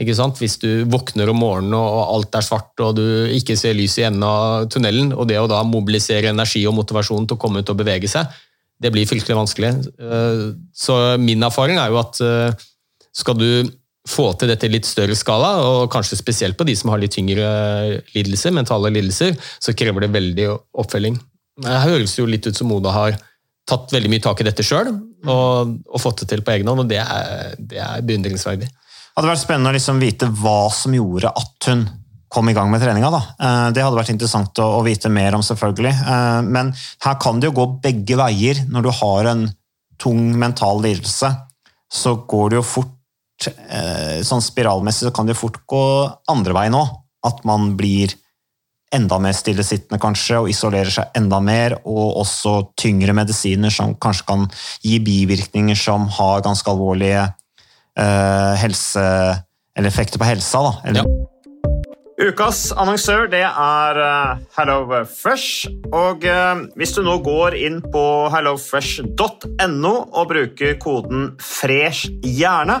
Ikke 0.00 0.14
sant? 0.16 0.38
Hvis 0.40 0.56
du 0.62 0.84
våkner 0.90 1.30
om 1.30 1.38
morgenen 1.38 1.76
og 1.76 1.98
alt 2.16 2.34
er 2.38 2.44
svart 2.46 2.82
og 2.82 2.96
du 2.98 3.04
ikke 3.36 3.56
ser 3.58 3.76
lys 3.78 3.98
i 4.00 4.06
enden 4.08 4.24
av 4.26 4.68
tunnelen, 4.72 5.12
og 5.14 5.28
det 5.30 5.38
å 5.38 5.48
da 5.50 5.60
mobilisere 5.66 6.32
energi 6.32 6.64
og 6.66 6.76
motivasjon 6.78 7.28
til 7.28 7.38
å 7.38 7.42
komme 7.42 7.62
ut 7.62 7.72
og 7.72 7.78
bevege 7.78 8.10
seg, 8.10 8.26
det 8.78 8.92
blir 8.94 9.08
fryktelig 9.10 9.36
vanskelig. 9.38 9.74
Eh, 9.98 10.42
så 10.74 10.96
min 11.20 11.42
erfaring 11.46 11.78
er 11.82 11.92
jo 11.92 12.00
at 12.00 12.20
eh, 12.24 12.66
skal 13.14 13.38
du 13.38 13.50
få 14.08 14.30
til 14.40 14.50
dette 14.50 14.66
i 14.66 14.72
litt 14.72 14.88
større 14.88 15.16
skala, 15.18 15.58
og 15.60 15.90
kanskje 15.92 16.18
spesielt 16.18 16.56
på 16.58 16.66
de 16.66 16.74
som 16.78 16.92
har 16.92 17.02
litt 17.02 17.12
tyngre 17.14 17.48
lidelser, 18.14 18.54
mentale 18.56 18.92
lidelser, 18.94 19.36
så 19.60 19.74
krever 19.76 20.06
det 20.06 20.14
veldig 20.14 20.48
oppfølging. 20.80 21.18
Det 21.58 21.80
høres 21.84 22.14
jo 22.16 22.26
litt 22.28 22.46
ut 22.48 22.56
som 22.56 22.72
Oda 22.72 22.94
har 22.94 23.18
tatt 23.68 23.92
veldig 23.94 24.10
mye 24.12 24.24
tak 24.24 24.42
i 24.42 24.46
dette 24.48 24.64
sjøl 24.64 24.90
og, 24.90 25.72
og, 25.84 26.00
fått 26.00 26.22
det 26.22 26.30
til 26.32 26.42
på 26.44 26.54
egen 26.54 26.70
hånd, 26.70 26.84
og 26.84 26.90
det 26.90 27.00
er, 27.02 27.54
det 27.58 27.80
er 27.84 28.04
beundringsverdig. 28.06 28.68
Det 28.68 29.18
hadde 29.18 29.32
vært 29.32 29.42
spennende 29.42 29.72
å 29.72 29.76
liksom 29.76 30.02
vite 30.02 30.28
hva 30.40 30.60
som 30.72 30.94
gjorde 30.94 31.32
at 31.36 31.70
hun 31.70 31.86
kom 32.32 32.48
i 32.50 32.54
gang 32.54 32.68
med 32.70 32.82
treninga. 32.82 33.08
Da. 33.12 33.22
Eh, 33.40 33.68
det 33.74 33.82
hadde 33.82 33.98
vært 33.98 34.12
interessant 34.12 34.60
å, 34.62 34.82
vite 34.86 35.10
mer 35.12 35.36
om, 35.36 35.42
selvfølgelig. 35.44 35.94
Eh, 36.14 36.40
men 36.48 36.70
her 37.04 37.16
kan 37.20 37.40
det 37.40 37.48
jo 37.48 37.56
gå 37.56 37.66
begge 37.84 38.18
veier. 38.20 38.60
Når 38.68 38.84
du 38.84 38.90
har 39.00 39.30
en 39.32 39.46
tung 39.98 40.20
mental 40.38 40.84
lidelse, 40.84 41.32
så 41.88 42.14
går 42.28 42.52
det 42.52 42.60
jo 42.60 42.68
fort 42.68 42.94
Eh, 43.46 44.18
sånn 44.26 44.42
spiralmessig 44.42 45.06
så 45.06 45.14
kan 45.14 45.28
det 45.28 45.36
jo 45.36 45.44
fort 45.44 45.60
gå 45.70 45.82
andre 46.32 46.56
veien 46.56 46.78
òg. 46.78 46.96
At 47.26 47.44
man 47.46 47.72
blir 47.78 48.14
enda 48.94 49.18
mer 49.22 49.36
stillesittende 49.36 50.00
kanskje, 50.02 50.42
og 50.42 50.50
isolerer 50.52 50.92
seg 50.92 51.18
enda 51.18 51.40
mer. 51.44 51.76
Og 51.84 52.20
også 52.22 52.54
tyngre 52.78 53.16
medisiner 53.16 53.72
som 53.74 53.96
kanskje 54.00 54.28
kan 54.28 54.46
gi 54.84 54.98
bivirkninger 55.04 55.78
som 55.78 56.08
har 56.18 56.44
ganske 56.46 56.72
alvorlige 56.72 57.24
eh, 57.98 58.54
helse, 58.62 59.08
eller 59.76 59.92
effekter 59.92 60.20
på 60.20 60.28
helsa. 60.28 60.64
Da. 60.64 60.76
Eller, 60.88 61.04
ja. 61.04 61.28
Ukas 62.18 62.72
annonsør 62.74 63.28
det 63.30 63.44
er 63.46 63.98
uh, 64.02 64.40
HelloFresh. 64.56 65.68
Og 65.94 66.24
uh, 66.26 66.64
hvis 66.74 66.96
du 66.96 67.04
nå 67.06 67.14
går 67.22 67.54
inn 67.54 67.78
på 67.92 68.02
hellofresh.no 68.34 69.92
og 69.94 70.24
bruker 70.32 70.74
koden 70.82 71.28
'fresh 71.38 72.10
hjerne', 72.26 72.80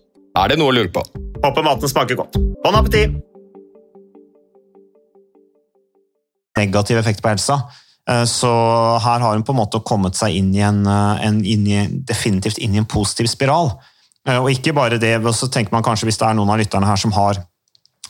Er 0.37 0.51
det 0.51 0.57
noe 0.59 0.71
å 0.71 0.75
lure 0.75 0.91
på? 0.93 1.03
Håper 1.43 1.65
maten 1.65 1.91
smaker 1.91 2.19
godt. 2.19 2.37
Bon 2.63 2.77
appétit! 2.77 3.17
Negativ 6.59 6.99
effekt 6.99 7.23
på 7.23 7.31
helsa. 7.31 7.57
Eh, 8.09 8.23
så 8.29 8.51
her 9.01 9.23
har 9.23 9.35
hun 9.35 9.45
på 9.47 9.55
en 9.55 9.61
måte 9.61 9.81
kommet 9.87 10.15
seg 10.19 10.35
inn 10.39 10.51
i 10.55 10.63
en, 10.65 10.83
eh, 10.87 11.25
en 11.27 11.39
inn 11.43 11.65
i, 11.67 11.79
definitivt 11.87 12.59
inn 12.59 12.75
i 12.75 12.81
en 12.81 12.89
positiv 12.89 13.27
spiral. 13.31 13.73
Eh, 14.27 14.37
og 14.37 14.51
ikke 14.51 14.75
bare 14.77 14.99
det, 15.01 15.15
så 15.35 15.49
tenker 15.51 15.73
man 15.75 15.83
kanskje 15.83 16.07
hvis 16.07 16.19
det 16.21 16.27
er 16.29 16.37
noen 16.37 16.51
av 16.51 16.61
lytterne 16.61 16.87
her 16.87 16.99
som 16.99 17.11
har 17.15 17.41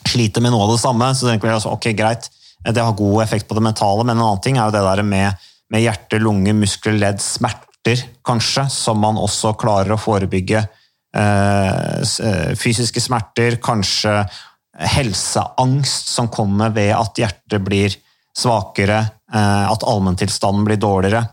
sliter 0.06 0.42
med 0.42 0.52
noe 0.52 0.66
av 0.66 0.74
det 0.74 0.82
samme, 0.82 1.14
så 1.14 1.30
tenker 1.30 1.48
vi 1.48 1.54
altså, 1.54 1.72
ok, 1.72 1.92
greit, 1.96 2.28
det 2.62 2.82
har 2.82 2.94
god 2.94 3.22
effekt 3.22 3.48
på 3.48 3.54
det 3.54 3.62
mentale, 3.62 4.04
men 4.04 4.18
en 4.18 4.26
annen 4.26 4.42
ting 4.42 4.58
er 4.58 4.68
jo 4.68 4.74
det 4.74 4.82
der 4.84 5.02
med 5.02 5.48
med 5.72 5.80
hjerte, 5.80 6.20
lunge, 6.20 6.52
muskler, 6.52 6.98
ledd, 7.00 7.20
smerter 7.24 8.04
kanskje, 8.26 8.66
som 8.70 9.00
man 9.00 9.16
også 9.20 9.54
klarer 9.58 9.94
å 9.94 10.00
forebygge. 10.00 10.66
Eh, 11.12 12.00
eh, 12.00 12.54
fysiske 12.56 13.00
smerter, 13.00 13.58
kanskje 13.60 14.22
helseangst 14.94 16.08
som 16.08 16.30
kommer 16.32 16.72
ved 16.72 16.94
at 16.96 17.20
hjertet 17.20 17.60
blir 17.64 17.92
svakere, 18.36 19.02
eh, 19.34 19.66
at 19.68 19.84
allmenntilstanden 19.84 20.64
blir 20.64 20.80
dårligere. 20.80 21.26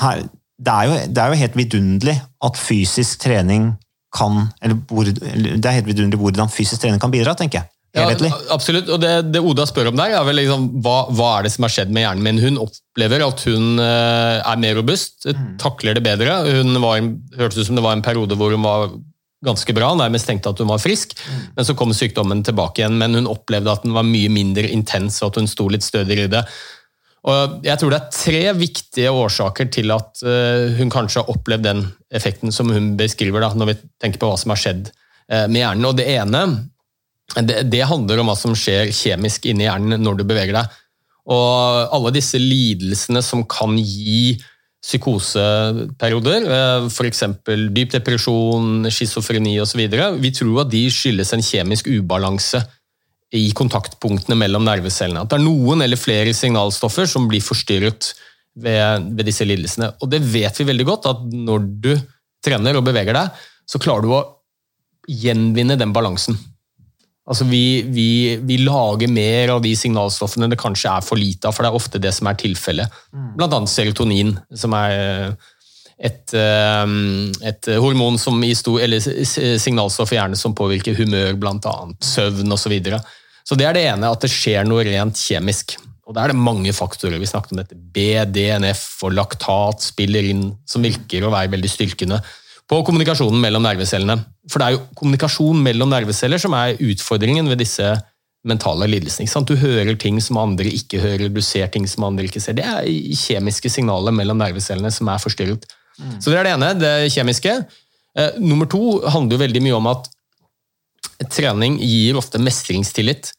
Her, 0.00 0.24
det, 0.58 0.72
er 0.72 0.88
jo, 0.88 0.98
det, 1.06 1.22
er 1.22 1.30
jo, 1.30 1.40
helt 1.44 1.56
vidunderlig 1.56 2.16
at 2.44 2.58
fysisk 2.58 3.22
trening 3.22 3.74
kan 4.16 4.46
eller 4.64 4.78
Det 4.80 5.66
er 5.66 5.74
helt 5.76 5.88
vidunderlig 5.88 6.20
hvordan 6.20 6.50
fysisk 6.50 6.80
trening 6.82 7.00
kan 7.00 7.12
bidra, 7.12 7.34
tenker 7.36 7.60
jeg 7.60 7.75
helhetlig. 7.96 8.30
Ja, 8.32 8.38
absolutt. 8.54 8.92
og 8.92 9.02
det, 9.02 9.12
det, 9.32 9.42
Oda 9.42 9.66
spør 9.68 9.90
om 9.90 9.98
der, 9.98 10.14
er 10.18 10.28
vel 10.28 10.40
liksom, 10.42 10.68
hva, 10.84 10.98
hva, 11.10 11.32
er 11.38 11.46
det 11.46 11.52
som 11.56 11.66
har 11.66 11.74
skjedd 11.74 11.92
med 11.94 12.06
hjernen 12.06 12.26
min? 12.26 12.40
Hun 12.42 12.62
opplever 12.66 13.24
at 13.26 13.44
hun 13.48 13.82
uh, 13.82 14.38
er 14.40 14.62
mer 14.62 14.78
robust, 14.78 15.26
mm. 15.26 15.50
takler 15.62 15.98
det 15.98 16.04
bedre. 16.06 16.38
Hun 16.60 16.76
var, 16.82 17.02
hørtes 17.40 17.60
ut 17.62 17.70
som 17.70 17.80
det 17.80 17.86
var 17.86 17.98
en 17.98 18.06
periode 18.06 18.38
hvor 18.38 18.54
hun 18.54 18.66
var 18.66 18.90
ganske 19.46 19.74
bra, 19.76 19.90
nærmest 19.98 20.26
tenkte 20.28 20.50
at 20.50 20.60
hun 20.62 20.70
var 20.70 20.80
frisk. 20.82 21.14
Men 21.56 21.66
så 21.68 21.76
kom 21.78 21.92
sykdommen 21.94 22.42
tilbake 22.46 22.82
igjen, 22.82 22.96
men 23.00 23.14
hun 23.18 23.30
opplevde 23.30 23.72
at 23.72 23.84
den 23.86 23.94
var 23.96 24.06
mye 24.06 24.30
mindre 24.32 24.68
intens, 24.72 25.20
og 25.22 25.32
at 25.32 25.42
hun 25.42 25.50
sto 25.50 25.68
litt 25.72 25.86
stødigere 25.86 26.28
i 26.28 26.32
det. 26.32 26.42
Og 27.26 27.66
jeg 27.66 27.80
tror 27.80 27.90
det 27.90 27.98
er 27.98 28.14
tre 28.14 28.42
viktige 28.54 29.10
årsaker 29.10 29.70
til 29.74 29.90
at 29.94 30.22
eh, 30.22 30.76
hun 30.78 30.92
kanskje 30.92 31.22
har 31.22 31.32
opplevd 31.32 31.66
den 31.66 31.82
effekten 32.14 32.54
som 32.54 32.70
hun 32.70 32.92
beskriver, 32.98 33.42
da, 33.42 33.50
når 33.50 33.72
vi 33.72 33.76
tenker 34.02 34.22
på 34.22 34.30
hva 34.30 34.38
som 34.38 34.54
har 34.54 34.62
skjedd 34.62 34.92
eh, 34.92 35.46
med 35.50 35.58
hjernen. 35.58 35.88
Og 35.88 35.96
det 35.98 36.06
ene 36.14 36.44
det, 37.34 37.62
det 37.72 37.86
handler 37.88 38.22
om 38.22 38.30
hva 38.30 38.36
som 38.38 38.54
skjer 38.56 38.92
kjemisk 38.94 39.48
inni 39.50 39.66
hjernen 39.66 40.02
når 40.02 40.20
du 40.20 40.26
beveger 40.28 40.54
deg. 40.56 40.76
Og 41.26 41.94
alle 41.96 42.12
disse 42.14 42.38
lidelsene 42.38 43.22
som 43.24 43.42
kan 43.50 43.74
gi 43.80 44.36
psykoseperioder, 44.86 46.46
f.eks. 46.86 47.22
dyp 47.74 47.96
depresjon, 47.96 48.86
schizofreni 48.92 49.56
osv., 49.58 49.82
vi 50.22 50.32
tror 50.34 50.62
at 50.62 50.70
de 50.70 50.84
skyldes 50.94 51.34
en 51.34 51.42
kjemisk 51.42 51.90
ubalanse 51.90 52.62
i 53.34 53.48
kontaktpunktene 53.56 54.38
mellom 54.38 54.62
nervecellene. 54.68 55.24
At 55.24 55.32
det 55.32 55.40
er 55.40 55.46
noen 55.48 55.82
eller 55.82 55.98
flere 55.98 56.34
signalstoffer 56.36 57.08
som 57.10 57.26
blir 57.26 57.42
forstyrret 57.42 58.12
ved, 58.54 59.10
ved, 59.10 59.24
disse 59.26 59.46
lidelsene. 59.48 59.90
Og 59.98 60.12
det 60.12 60.22
vet 60.22 60.60
vi 60.60 60.68
veldig 60.70 60.86
godt, 60.86 61.10
at 61.10 61.24
når 61.34 61.66
du 61.82 61.92
trener 62.46 62.78
og 62.78 62.86
beveger 62.86 63.16
deg, 63.16 63.46
så 63.66 63.82
klarer 63.82 64.06
du 64.06 64.14
å 64.14 64.24
gjenvinne 65.10 65.74
den 65.78 65.94
balansen. 65.94 66.38
Altså 67.26 67.46
vi, 67.48 67.82
vi, 67.90 68.36
vi, 68.46 68.60
lager 68.62 69.10
mer 69.10 69.56
av 69.56 69.62
de 69.64 69.72
signalstoffene 69.74 70.46
det 70.52 70.60
kanskje 70.60 70.92
er 70.94 71.02
for 71.02 71.18
lite 71.18 71.48
av, 71.48 71.56
for 71.56 71.66
det 71.66 71.72
er 71.72 71.78
ofte 71.80 72.00
det 72.02 72.12
som 72.14 72.30
er 72.30 72.38
tilfellet. 72.38 73.00
Mm. 73.10 73.32
Blant 73.40 73.56
annet 73.56 73.72
serotonin, 73.72 74.30
som 74.54 74.76
er 74.78 75.34
et, 75.96 76.34
eh, 76.38 76.92
et 77.50 77.70
hormon 77.82 78.20
som 78.20 78.38
i 78.46 78.52
stor, 78.54 78.78
eller 78.84 79.02
signalstoff 79.02 80.14
i 80.14 80.20
hjernen 80.20 80.38
som 80.38 80.54
påvirker 80.54 80.94
humør, 81.00 81.34
annet 81.34 81.98
søvn 82.06 82.54
osv. 82.54 82.62
Så, 82.68 82.70
videre. 82.70 83.02
så 83.42 83.58
det 83.58 83.66
er 83.66 83.74
det 83.74 83.84
ene, 83.90 84.12
at 84.12 84.22
det 84.22 84.30
skjer 84.30 84.68
noe 84.68 84.86
rent 84.86 85.18
kjemisk. 85.18 85.78
Og 86.06 86.14
Da 86.14 86.22
er 86.22 86.30
det 86.30 86.38
mange 86.38 86.70
faktorer. 86.70 87.18
Vi 87.18 87.26
snakket 87.26 87.56
om 87.56 87.58
dette. 87.58 87.74
BDNF 87.74 89.02
og 89.02 89.16
laktat 89.18 89.82
spiller 89.82 90.22
inn, 90.22 90.52
som 90.62 90.84
virker 90.86 91.26
å 91.26 91.34
være 91.34 91.50
veldig 91.56 91.72
styrkende 91.72 92.22
på 92.66 92.82
kommunikasjonen 92.86 93.40
mellom 93.42 93.64
nervecellene. 93.66 94.18
For 94.50 94.60
det 94.60 94.66
er 94.66 94.76
jo 94.76 94.84
kommunikasjon 94.98 95.62
mellom 95.62 95.90
nerveceller 95.92 96.40
som 96.42 96.54
er 96.58 96.80
utfordringen 96.82 97.48
ved 97.50 97.60
disse 97.62 97.94
mentale 98.46 98.88
lidelsene. 98.90 99.44
Du 99.46 99.56
hører 99.58 99.94
ting 99.98 100.18
som 100.22 100.38
andre 100.40 100.70
ikke 100.70 101.00
hører, 101.02 101.28
du 101.30 101.42
ser 101.42 101.70
ting 101.72 101.86
som 101.90 102.06
andre 102.08 102.26
ikke 102.28 102.42
ser. 102.42 102.58
Det 102.58 102.66
er 102.66 102.86
kjemiske 103.26 103.70
signaler 103.72 104.14
mellom 104.14 104.38
nervecellene 104.42 104.92
som 104.94 105.10
er 105.10 105.22
forstyrret. 105.22 105.66
Mm. 105.98 106.20
Så 106.20 106.30
Det 106.30 106.38
er 106.38 106.44
det 106.44 106.54
ene, 106.54 106.74
det 106.78 107.12
kjemiske. 107.14 107.56
Eh, 108.16 108.38
nummer 108.38 108.66
to 108.66 109.00
handler 109.08 109.36
jo 109.36 109.44
veldig 109.44 109.62
mye 109.62 109.76
om 109.78 109.90
at 109.92 110.10
trening 111.32 111.78
gir 111.80 112.18
ofte 112.18 112.38
mestringstillit. 112.42 113.32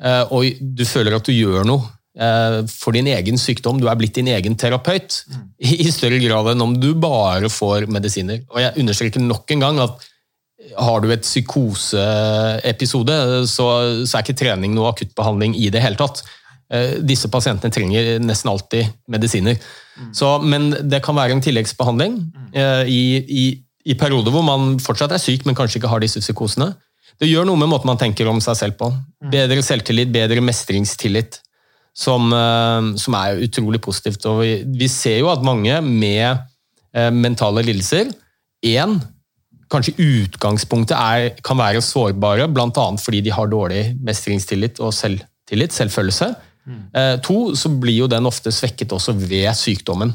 Eh, 0.00 0.24
og 0.32 0.46
du 0.60 0.84
føler 0.88 1.16
at 1.16 1.26
du 1.26 1.32
gjør 1.34 1.66
noe 1.68 1.84
for 2.10 2.96
din 2.96 3.06
egen 3.06 3.38
sykdom. 3.38 3.78
Du 3.78 3.86
er 3.86 3.94
blitt 3.94 4.16
din 4.18 4.26
egen 4.32 4.56
terapeut 4.58 5.20
mm. 5.30 5.44
i 5.62 5.86
større 5.94 6.18
grad 6.18 6.50
enn 6.50 6.64
om 6.64 6.72
du 6.74 6.90
bare 6.98 7.46
får 7.52 7.86
medisiner. 7.86 8.42
Og 8.50 8.58
Jeg 8.64 8.82
understreker 8.82 9.22
nok 9.22 9.54
en 9.54 9.62
gang 9.62 9.78
at 9.84 10.08
har 10.78 11.00
du 11.00 11.08
et 11.12 11.24
psykoseepisode, 11.24 13.16
så, 13.48 13.66
så 14.04 14.18
er 14.18 14.22
ikke 14.24 14.38
trening 14.38 14.74
noe 14.76 14.90
akuttbehandling 14.92 15.56
i 15.58 15.70
det 15.72 15.82
hele 15.82 15.98
tatt. 15.98 16.22
Eh, 16.70 17.00
disse 17.02 17.28
pasientene 17.32 17.72
trenger 17.74 18.20
nesten 18.22 18.50
alltid 18.52 18.92
medisiner. 19.10 19.56
Mm. 19.96 20.12
Så, 20.16 20.38
men 20.44 20.70
det 20.90 21.02
kan 21.04 21.16
være 21.18 21.32
en 21.36 21.44
tilleggsbehandling 21.44 22.12
mm. 22.28 22.46
eh, 22.52 22.84
i, 22.92 23.02
i, 23.24 23.44
i 23.90 23.98
perioder 23.98 24.34
hvor 24.34 24.44
man 24.46 24.78
fortsatt 24.82 25.12
er 25.16 25.22
syk, 25.22 25.46
men 25.48 25.56
kanskje 25.58 25.80
ikke 25.80 25.92
har 25.92 26.00
disse 26.04 26.22
psykosene. 26.22 26.68
Det 27.20 27.28
gjør 27.28 27.44
noe 27.48 27.58
med 27.60 27.68
måten 27.72 27.90
man 27.90 28.00
tenker 28.00 28.28
om 28.30 28.40
seg 28.44 28.56
selv 28.56 28.74
på. 28.80 28.86
Bedre 29.32 29.62
selvtillit, 29.64 30.12
bedre 30.12 30.40
mestringstillit 30.44 31.40
som, 31.96 32.32
eh, 32.32 32.90
som 33.00 33.16
er 33.18 33.42
utrolig 33.46 33.80
positivt. 33.82 34.26
Og 34.30 34.42
vi, 34.42 34.52
vi, 34.82 34.88
ser 34.88 35.20
jo 35.20 35.30
at 35.32 35.44
mange 35.46 35.80
med 35.84 36.26
eh, 36.94 37.10
mentale 37.10 37.64
lidelser 37.66 38.12
Én, 38.60 38.98
kanskje 39.72 39.94
utgangspunktet 39.96 40.92
er, 40.92 41.30
kan 41.40 41.56
være 41.56 41.80
sårbare, 41.80 42.44
bl.a. 42.52 42.86
fordi 43.00 43.22
de 43.24 43.32
har 43.32 43.48
dårlig 43.48 43.94
mestringstillit 44.04 44.82
og 44.84 44.92
selvtillit, 44.92 45.72
selvfølelse. 45.72 46.28
Mm. 46.68 46.82
Eh, 46.92 47.14
to, 47.24 47.38
så 47.56 47.70
blir 47.72 48.02
jo 48.02 48.10
den 48.10 48.28
ofte 48.28 48.52
svekket 48.52 48.92
også 48.92 49.14
ved 49.16 49.48
sykdommen. 49.56 50.12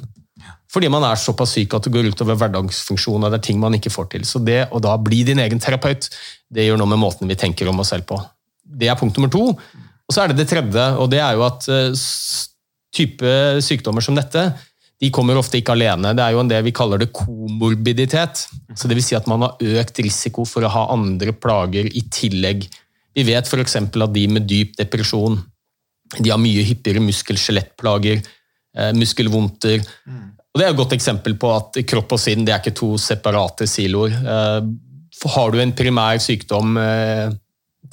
Fordi 0.71 0.89
man 0.91 1.06
er 1.08 1.17
såpass 1.17 1.56
syk 1.56 1.73
at 1.78 1.88
det 1.88 1.93
går 1.93 2.12
utover 2.12 2.38
hverdagsfunksjonen 2.38 3.26
og 3.26 3.34
det 3.34 3.39
er 3.39 3.47
ting 3.47 3.60
man 3.62 3.78
ikke 3.78 3.93
får 3.93 4.10
til. 4.12 4.26
Så 4.28 4.41
det 4.43 4.65
å 4.69 4.82
da 4.84 4.93
bli 5.02 5.23
din 5.26 5.39
egen 5.39 5.62
terapeut, 5.63 6.10
det 6.52 6.67
gjør 6.67 6.82
noe 6.82 6.91
med 6.91 7.02
måten 7.02 7.32
vi 7.32 7.38
tenker 7.39 7.69
om 7.71 7.80
oss 7.82 7.93
selv 7.95 8.06
på. 8.10 8.19
Det 8.65 8.89
er 8.91 9.00
punkt 9.00 9.17
nummer 9.17 9.32
to. 9.32 9.54
Og 10.06 10.13
så 10.13 10.24
er 10.24 10.32
det 10.32 10.44
det 10.44 10.50
tredje, 10.52 10.86
og 11.02 11.10
det 11.12 11.22
er 11.24 11.34
jo 11.38 11.46
at 11.48 11.65
uh, 11.72 12.06
type 12.96 13.36
sykdommer 13.65 14.06
som 14.06 14.18
dette 14.18 14.50
de 15.02 15.12
kommer 15.12 15.36
ofte 15.36 15.60
ikke 15.60 15.74
alene. 15.76 16.13
Det 16.15 16.24
er 16.24 16.36
jo 16.36 16.41
en 16.41 16.50
det 16.50 16.62
vi 16.65 16.74
kaller 16.76 17.02
det 17.02 17.12
komorbiditet. 17.15 18.46
Så 18.76 18.88
det 18.88 18.96
vil 18.98 19.04
si 19.04 19.18
at 19.18 19.28
man 19.28 19.44
har 19.44 19.82
økt 19.82 20.00
risiko 20.06 20.46
for 20.48 20.63
å 20.63 20.72
ha 20.72 20.86
andre 20.94 21.34
plager 21.36 21.89
i 21.91 22.06
tillegg. 22.13 22.63
Vi 23.15 23.26
vet 23.28 23.48
f.eks. 23.48 23.76
at 23.76 24.15
de 24.15 24.26
med 24.32 24.48
dyp 24.48 24.76
depresjon 24.80 25.38
de 26.15 26.30
har 26.30 26.39
mye 26.39 26.63
hyppigere 26.63 27.02
muskel-skjelettplager, 27.04 28.22
eh, 28.78 28.91
muskelvondter. 28.96 29.82
Og 30.56 30.60
Det 30.60 30.63
er 30.63 30.72
et 30.72 30.78
godt 30.80 30.94
eksempel 30.96 31.36
på 31.36 31.50
at 31.52 31.80
kropp 31.84 32.13
og 32.15 32.22
sinn 32.22 32.46
det 32.46 32.54
er 32.54 32.62
ikke 32.62 32.78
to 32.78 32.96
separate 33.02 33.68
siloer. 33.68 34.13
Eh, 34.13 34.62
har 35.36 35.52
du 35.52 35.60
en 35.60 35.74
primær 35.76 36.22
sykdom 36.22 36.78
eh, 36.78 37.34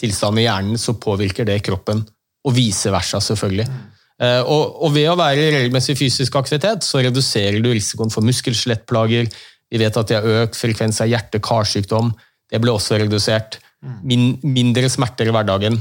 tilstand 0.02 0.40
i 0.42 0.46
hjernen, 0.46 0.80
så 0.80 0.96
påvirker 1.00 1.48
det 1.48 1.62
kroppen. 1.64 2.02
Og 2.42 2.54
vice 2.56 2.90
versa, 2.92 3.20
selvfølgelig. 3.22 3.68
Mm. 3.70 3.80
Og, 4.22 4.76
og, 4.84 4.90
ved 4.94 5.08
å 5.10 5.16
være 5.18 5.48
i 5.48 5.50
regelmessig 5.54 5.96
fysisk 5.98 6.36
aktivitet, 6.38 6.84
så 6.86 7.00
reduserer 7.02 7.58
du 7.62 7.70
risikoen 7.72 8.12
for 8.12 8.22
muskel-skjelettplager. 8.26 9.30
Vi 9.72 9.80
vet 9.80 9.98
at 9.98 10.10
de 10.10 10.18
har 10.18 10.42
økt 10.44 10.58
frekvens 10.58 11.00
av 11.02 11.10
hjerte-karsykdom. 11.10 12.12
Det 12.52 12.60
ble 12.62 12.74
også 12.74 13.00
redusert. 13.02 13.58
Mm. 13.82 13.94
Min, 14.06 14.26
mindre 14.44 14.90
smerter 14.92 15.30
i 15.30 15.34
hverdagen, 15.34 15.78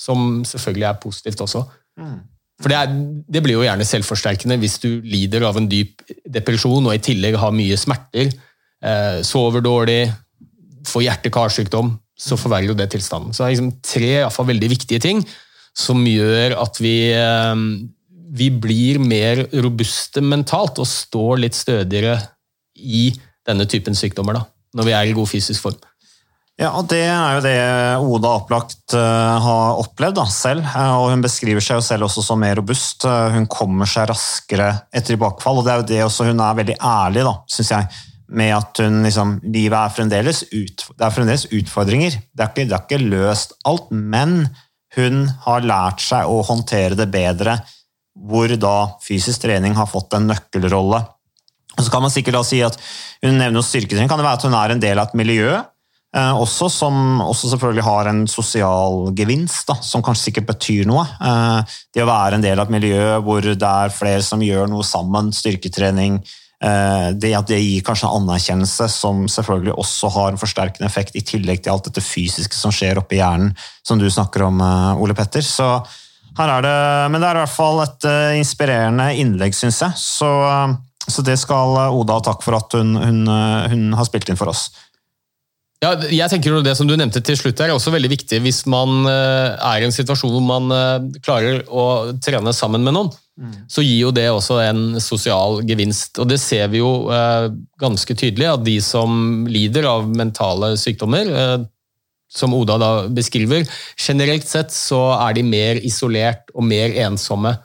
som 0.00 0.42
selvfølgelig 0.48 0.88
er 0.88 1.02
positivt 1.02 1.44
også. 1.44 1.62
Mm. 2.00 2.16
For 2.62 2.70
det, 2.70 2.78
er, 2.78 2.98
det, 3.34 3.42
blir 3.42 3.58
jo 3.58 3.64
gjerne 3.66 3.86
selvforsterkende 3.86 4.58
hvis 4.62 4.78
du 4.82 4.88
lider 5.02 5.44
av 5.46 5.58
en 5.58 5.66
dyp 5.70 6.04
depresjon 6.30 6.86
og 6.86 6.94
i 6.94 7.02
tillegg 7.02 7.38
har 7.42 7.54
mye 7.54 7.78
smerter, 7.78 8.30
eh, 8.84 9.18
sover 9.26 9.62
dårlig, 9.64 10.02
får 10.86 11.06
hjerte-karsykdom 11.08 11.92
så 12.14 12.38
forverrer 12.38 12.70
jo 12.70 12.78
det 12.78 12.90
tilstanden. 12.92 13.34
Så 13.34 13.42
det 13.42 13.46
er 13.46 13.54
liksom 13.56 13.72
tre 13.84 14.12
i 14.22 14.30
fall, 14.32 14.48
veldig 14.52 14.70
viktige 14.76 15.02
ting 15.02 15.24
som 15.74 16.04
gjør 16.06 16.54
at 16.62 16.78
vi, 16.82 16.96
eh, 17.10 17.54
vi 18.34 18.50
blir 18.50 19.00
mer 19.02 19.46
robuste 19.64 20.22
mentalt 20.22 20.78
og 20.78 20.90
står 20.90 21.42
litt 21.42 21.58
stødigere 21.58 22.20
i 22.78 23.08
denne 23.46 23.66
typen 23.70 23.98
sykdommer 23.98 24.38
da, 24.38 24.46
når 24.78 24.88
vi 24.88 24.94
er 24.94 25.10
i 25.10 25.16
god 25.16 25.30
fysisk 25.30 25.66
form. 25.66 25.82
Ja, 26.54 26.70
og 26.78 26.86
Det 26.86 27.02
er 27.02 27.34
jo 27.34 27.40
det 27.42 27.58
Oda 28.14 28.36
opplagt 28.38 28.94
uh, 28.94 29.42
har 29.42 29.80
opplevd 29.82 30.20
da, 30.20 30.24
selv. 30.30 30.62
Uh, 30.62 31.00
og 31.00 31.08
Hun 31.10 31.24
beskriver 31.24 31.58
seg 31.58 31.80
jo 31.80 31.82
selv 31.82 32.06
også 32.06 32.22
som 32.22 32.38
mer 32.38 32.54
robust. 32.60 33.02
Hun 33.02 33.48
kommer 33.50 33.90
seg 33.90 34.06
raskere 34.06 34.68
etter 34.94 35.16
tilbakefall. 35.16 35.58
og 35.58 35.66
det 35.66 35.72
er 35.72 35.80
jo 35.80 35.88
det 35.88 36.04
også 36.04 36.28
Hun 36.28 36.38
er 36.38 36.60
veldig 36.60 36.76
ærlig, 36.78 37.24
da, 37.26 37.34
syns 37.50 37.72
jeg 37.74 37.88
med 38.36 38.52
at 38.56 38.82
hun 38.82 39.02
liksom 39.06 39.38
Livet 39.44 39.78
er 39.78 39.94
fremdeles, 39.94 40.44
ut, 40.52 40.86
det 40.94 41.06
er 41.06 41.14
fremdeles 41.14 41.46
utfordringer. 41.52 42.18
Det 42.32 42.44
er, 42.44 42.52
ikke, 42.52 42.68
det 42.68 42.76
er 42.76 42.84
ikke 42.84 43.02
løst 43.02 43.56
alt, 43.68 43.90
men 43.90 44.48
hun 44.98 45.24
har 45.46 45.66
lært 45.66 46.04
seg 46.04 46.30
å 46.30 46.42
håndtere 46.46 46.98
det 46.98 47.08
bedre, 47.12 47.58
hvor 48.14 48.50
da 48.60 48.76
fysisk 49.02 49.42
trening 49.42 49.74
har 49.74 49.90
fått 49.90 50.14
en 50.14 50.28
nøkkelrolle. 50.30 51.02
Og 51.74 51.82
så 51.82 51.90
kan 51.90 52.04
man 52.04 52.12
sikkert 52.14 52.36
da 52.38 52.44
si 52.46 52.60
at 52.62 52.76
Hun 53.24 53.38
nevner 53.40 53.58
jo 53.58 53.64
styrketrening. 53.66 54.06
Kan 54.06 54.20
det 54.20 54.26
være 54.26 54.38
at 54.38 54.44
hun 54.44 54.54
er 54.54 54.72
en 54.74 54.82
del 54.82 55.00
av 55.00 55.08
et 55.08 55.16
miljø 55.16 55.48
eh, 55.56 56.34
også, 56.36 56.68
som 56.68 57.22
også 57.24 57.54
selvfølgelig 57.54 57.84
har 57.86 58.10
en 58.10 58.20
sosial 58.28 59.08
gevinst, 59.16 59.64
da, 59.70 59.78
som 59.80 60.04
kanskje 60.04 60.28
sikkert 60.28 60.50
betyr 60.52 60.84
noe. 60.90 61.06
Eh, 61.08 61.78
det 61.96 62.04
å 62.04 62.10
være 62.10 62.36
en 62.36 62.44
del 62.44 62.60
av 62.60 62.68
et 62.68 62.74
miljø 62.76 63.06
hvor 63.24 63.48
det 63.48 63.70
er 63.70 63.96
flere 63.96 64.22
som 64.22 64.44
gjør 64.44 64.68
noe 64.70 64.84
sammen, 64.86 65.32
styrketrening, 65.32 66.20
Eh, 66.20 66.43
det 66.64 67.32
at 67.36 67.48
det 67.50 67.58
gir 67.60 67.82
kanskje 67.84 68.08
en 68.08 68.22
anerkjennelse 68.22 68.86
som 68.88 69.24
selvfølgelig 69.28 69.74
også 69.80 70.08
har 70.14 70.30
en 70.32 70.40
forsterkende 70.40 70.86
effekt, 70.88 71.16
i 71.16 71.24
tillegg 71.26 71.64
til 71.64 71.74
alt 71.74 71.88
dette 71.88 72.04
fysiske 72.04 72.56
som 72.56 72.72
skjer 72.72 73.00
oppi 73.00 73.18
hjernen, 73.18 73.52
som 73.84 74.00
du 74.00 74.06
snakker 74.10 74.46
om, 74.46 74.60
eh, 74.60 75.02
Ole 75.02 75.16
Petter. 75.18 75.44
Så 75.44 75.66
her 76.38 76.54
er 76.56 76.64
det, 76.64 76.78
men 77.12 77.20
det 77.20 77.28
er 77.28 77.36
i 77.36 77.42
hvert 77.44 77.56
fall 77.56 77.82
et 77.84 78.08
eh, 78.08 78.38
inspirerende 78.40 79.10
innlegg, 79.20 79.54
syns 79.54 79.82
jeg. 79.84 79.98
Så, 80.00 80.30
så, 81.06 81.26
det 81.26 81.36
skal 81.42 81.76
Oda 81.92 82.18
ha 82.18 82.24
takk 82.24 82.42
for 82.46 82.56
at 82.56 82.78
hun, 82.78 82.96
hun, 82.96 83.22
hun, 83.70 83.86
har 83.94 84.08
spilt 84.08 84.30
inn 84.30 84.40
for 84.40 84.54
oss. 84.54 84.70
Ja, 85.84 85.90
jeg 86.08 86.30
tenker 86.32 86.62
Det 86.64 86.72
som 86.78 86.88
du 86.88 86.94
nevnte 86.96 87.20
til 87.20 87.36
slutt, 87.36 87.60
er 87.60 87.74
også 87.74 87.92
veldig 87.92 88.08
viktig 88.08 88.38
hvis 88.40 88.62
man 88.70 89.04
er 89.04 89.82
i 89.82 89.84
en 89.84 89.92
situasjon 89.92 90.32
hvor 90.32 90.46
man 90.46 91.18
klarer 91.20 91.60
å 91.68 92.14
trene 92.24 92.54
sammen 92.56 92.86
med 92.86 92.96
noen. 92.96 93.12
Så 93.66 93.82
gir 93.82 93.98
jo 93.98 94.10
det 94.14 94.28
også 94.30 94.60
en 94.62 95.00
sosial 95.02 95.58
gevinst. 95.66 96.20
Og 96.22 96.28
det 96.30 96.38
ser 96.42 96.68
vi 96.70 96.78
jo 96.78 97.10
eh, 97.10 97.48
ganske 97.82 98.14
tydelig, 98.14 98.46
at 98.46 98.64
de 98.66 98.76
som 98.84 99.44
lider 99.50 99.88
av 99.90 100.06
mentale 100.06 100.74
sykdommer, 100.78 101.30
eh, 101.30 101.56
som 102.34 102.54
Oda 102.54 102.78
da 102.78 102.90
beskriver, 103.14 103.66
generelt 103.98 104.46
sett 104.48 104.72
så 104.74 105.00
er 105.16 105.36
de 105.36 105.44
mer 105.46 105.78
isolert 105.86 106.50
og 106.54 106.66
mer 106.66 106.94
ensomme 107.06 107.56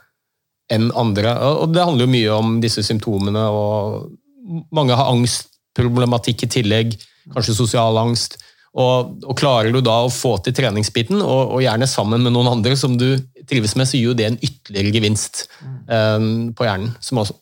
enn 0.70 0.90
andre. 0.98 1.34
Og 1.62 1.72
det 1.74 1.86
handler 1.86 2.06
jo 2.06 2.14
mye 2.14 2.34
om 2.36 2.58
disse 2.62 2.84
symptomene, 2.86 3.46
og 3.50 4.66
mange 4.74 4.98
har 4.98 5.10
angstproblematikk 5.10 6.46
i 6.46 6.52
tillegg, 6.58 6.94
kanskje 7.34 7.58
sosial 7.58 7.98
angst. 7.98 8.38
Og, 8.70 9.16
og, 9.26 9.34
klarer 9.34 9.74
du 9.74 9.80
da 9.82 9.96
å 10.04 10.12
få 10.14 10.36
til 10.44 10.54
treningsbiten, 10.54 11.18
og, 11.18 11.56
og, 11.56 11.62
gjerne 11.64 11.88
sammen 11.90 12.22
med 12.22 12.34
noen 12.36 12.52
andre 12.52 12.76
som 12.78 12.94
du 12.98 13.08
trives 13.50 13.74
med, 13.74 13.88
så 13.90 13.98
gir 13.98 14.12
jo 14.12 14.18
det 14.18 14.28
en 14.28 14.38
ytterligere 14.38 14.94
gevinst 14.94 15.46
um, 15.90 16.52
på 16.54 16.68
hjernen, 16.68 16.92
som 17.02 17.18
også, 17.24 17.34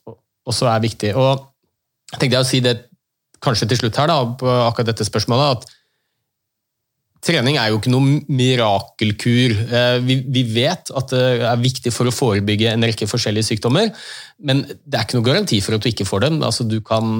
også, 0.48 0.70
er 0.72 0.86
viktig. 0.86 1.12
Og 1.20 1.44
tenkte 2.16 2.32
jeg 2.38 2.46
å 2.46 2.48
si 2.48 2.62
det 2.64 2.78
kanskje 3.44 3.68
til 3.68 3.82
slutt 3.82 4.00
her, 4.00 4.08
da, 4.08 4.22
på 4.40 4.48
akkurat 4.64 4.88
dette 4.88 5.06
spørsmålet, 5.06 5.58
at 5.58 5.74
Trening 7.18 7.56
er 7.58 7.72
jo 7.72 7.80
ikke 7.80 7.90
noen 7.90 8.20
mirakelkur. 8.30 9.54
Eh, 9.66 9.96
vi, 10.06 10.20
vi, 10.30 10.44
vet 10.54 10.92
at 10.94 11.10
det 11.10 11.22
er 11.50 11.58
viktig 11.58 11.90
for 11.90 12.06
å 12.06 12.14
forebygge 12.14 12.70
en 12.70 12.86
rekke 12.86 13.08
forskjellige 13.10 13.48
sykdommer, 13.50 13.90
men 14.38 14.62
det 14.68 14.94
er 14.94 15.02
ikke 15.02 15.18
noe 15.18 15.26
garanti 15.26 15.58
for 15.64 15.74
at 15.74 15.82
du 15.82 15.90
ikke 15.90 16.06
får 16.06 16.28
dem. 16.28 16.38
Altså, 16.46 16.66
du 16.68 16.78
kan 16.78 17.10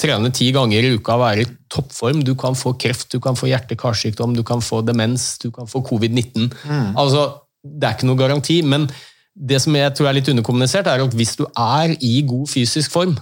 trene 0.00 0.30
ti 0.34 0.50
ganger 0.54 0.86
i 0.86 0.92
uka 0.98 1.16
være 1.20 1.44
i 1.44 1.50
toppform. 1.72 2.22
Du 2.26 2.34
kan 2.38 2.56
få 2.58 2.74
kreft, 2.80 3.10
du 3.14 3.20
kan 3.22 3.38
få 3.38 3.48
hjerte-karsykdom, 3.50 4.34
du 4.36 4.42
kan 4.46 4.62
få 4.64 4.82
demens, 4.86 5.34
du 5.42 5.50
kan 5.54 5.70
få 5.70 5.84
covid-19. 5.86 6.50
Mm. 6.64 6.94
Altså, 6.98 7.28
det 7.62 7.88
er 7.88 7.96
ikke 7.96 8.10
noe 8.10 8.20
garanti, 8.20 8.60
men 8.66 8.88
det 9.34 9.60
som 9.62 9.74
jeg 9.74 9.94
tror 9.94 10.10
er 10.10 10.18
litt 10.18 10.30
underkommunisert, 10.30 10.90
er 10.90 11.02
at 11.02 11.16
hvis 11.16 11.34
du 11.38 11.46
er 11.50 11.94
i 11.98 12.16
god 12.26 12.46
fysisk 12.50 12.92
form, 12.94 13.16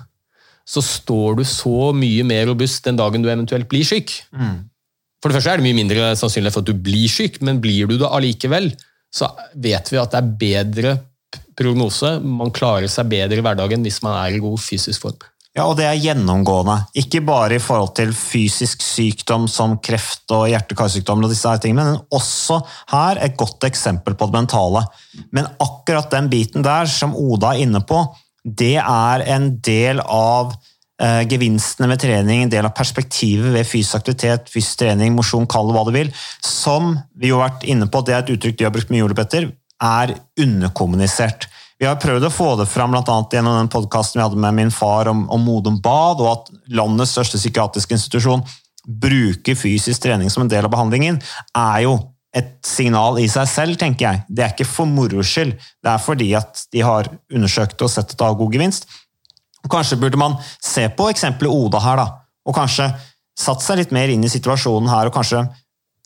så 0.68 0.82
står 0.84 1.40
du 1.40 1.44
så 1.48 1.90
mye 1.96 2.24
mer 2.26 2.46
robust 2.50 2.84
den 2.86 2.98
dagen 3.00 3.24
du 3.24 3.30
eventuelt 3.30 3.68
blir 3.70 3.86
syk. 3.86 4.14
Mm. 4.30 4.68
For 5.22 5.30
det 5.30 5.38
første 5.38 5.54
er 5.54 5.60
det 5.60 5.66
mye 5.66 5.78
mindre 5.78 6.12
sannsynlig 6.18 6.52
for 6.54 6.64
at 6.64 6.70
du 6.70 6.78
blir 6.78 7.10
syk, 7.10 7.40
men 7.46 7.60
blir 7.62 7.90
du 7.90 7.96
det 8.00 8.10
allikevel, 8.10 8.72
så 9.12 9.28
vet 9.54 9.90
vi 9.92 10.00
at 10.00 10.14
det 10.14 10.20
er 10.20 10.36
bedre 10.40 10.94
prognose. 11.58 12.16
Man 12.22 12.52
klarer 12.54 12.90
seg 12.90 13.10
bedre 13.12 13.38
i 13.40 13.44
hverdagen 13.44 13.84
hvis 13.84 14.00
man 14.04 14.16
er 14.18 14.36
i 14.36 14.42
god 14.42 14.60
fysisk 14.62 15.04
form. 15.04 15.20
Ja, 15.52 15.66
og 15.68 15.74
det 15.76 15.84
er 15.84 15.98
gjennomgående. 16.00 16.78
Ikke 16.96 17.20
bare 17.24 17.58
i 17.58 17.60
forhold 17.60 17.90
til 17.98 18.14
fysisk 18.16 18.80
sykdom 18.80 19.44
som 19.52 19.74
kreft 19.84 20.32
og 20.32 20.46
hjerte-karsykdom, 20.48 21.26
og 21.26 21.32
disse 21.32 21.72
men 21.76 21.98
også 22.08 22.62
her 22.94 23.20
et 23.20 23.36
godt 23.36 23.66
eksempel 23.68 24.16
på 24.16 24.30
det 24.30 24.38
mentale. 24.38 24.86
Men 25.30 25.50
akkurat 25.60 26.10
den 26.10 26.30
biten 26.32 26.64
der 26.64 26.88
som 26.88 27.12
Oda 27.12 27.52
er 27.52 27.66
inne 27.66 27.84
på, 27.84 28.00
det 28.42 28.78
er 28.80 29.26
en 29.28 29.50
del 29.60 30.00
av 30.00 30.54
eh, 31.02 31.28
gevinstene 31.28 31.90
ved 31.92 32.00
trening, 32.00 32.46
en 32.46 32.54
del 32.56 32.64
av 32.64 32.72
perspektivet 32.72 33.52
ved 33.52 33.68
fysisk 33.68 34.00
aktivitet, 34.00 34.48
fysisk 34.48 34.86
trening, 34.86 35.12
mosjon, 35.12 35.44
kall 35.46 35.68
det 35.68 35.76
hva 35.76 35.84
du 35.84 35.92
vil, 35.92 36.14
som 36.40 36.96
vi 37.12 37.28
jo 37.28 37.42
har 37.42 37.52
vært 37.52 37.68
inne 37.68 37.92
på, 37.92 38.00
det 38.00 38.16
er 38.16 38.24
et 38.24 38.32
uttrykk 38.38 38.56
du 38.56 38.64
har 38.64 38.72
brukt 38.72 38.94
mye, 38.94 39.04
Ole 39.04 39.20
Petter, 39.20 39.52
er 39.82 40.16
underkommunisert. 40.40 41.50
Vi 41.82 41.88
har 41.88 41.96
prøvd 41.98 42.28
å 42.28 42.30
få 42.30 42.52
det 42.60 42.68
fram 42.70 42.92
annet 42.94 43.32
gjennom 43.34 43.56
den 43.58 43.68
podkasten 43.70 44.20
vi 44.20 44.22
hadde 44.22 44.38
med 44.38 44.54
min 44.54 44.68
far 44.70 45.08
om, 45.10 45.24
om 45.34 45.40
Modum 45.42 45.80
Bad, 45.82 46.20
og 46.22 46.28
at 46.30 46.50
landets 46.70 47.10
største 47.10 47.40
psykiatriske 47.40 47.96
institusjon 47.96 48.44
bruker 48.86 49.56
fysisk 49.58 50.04
trening 50.04 50.30
som 50.30 50.44
en 50.44 50.50
del 50.52 50.62
av 50.62 50.70
behandlingen, 50.70 51.16
er 51.58 51.80
jo 51.82 51.96
et 52.38 52.52
signal 52.62 53.18
i 53.18 53.24
seg 53.26 53.48
selv, 53.50 53.78
tenker 53.80 54.06
jeg. 54.06 54.20
Det 54.30 54.44
er 54.44 54.54
ikke 54.54 54.66
for 54.70 54.86
moro 54.86 55.24
skyld, 55.26 55.56
det 55.58 55.90
er 55.90 56.04
fordi 56.04 56.28
at 56.38 56.60
de 56.70 56.84
har 56.86 57.10
undersøkt 57.34 57.82
og 57.82 57.90
sett 57.90 58.14
at 58.14 58.20
det 58.20 58.28
har 58.28 58.38
god 58.38 58.54
gevinst. 58.54 58.86
Kanskje 59.66 59.98
burde 59.98 60.20
man 60.22 60.36
se 60.62 60.84
på 60.86 61.08
eksempelet 61.10 61.50
Oda 61.50 61.80
her, 61.82 61.98
da, 61.98 62.04
og 62.46 62.56
kanskje 62.60 62.92
satt 63.42 63.64
seg 63.64 63.80
litt 63.80 63.96
mer 63.96 64.12
inn 64.12 64.22
i 64.22 64.30
situasjonen 64.30 64.86
her, 64.92 65.10
og 65.10 65.18
kanskje 65.18 65.42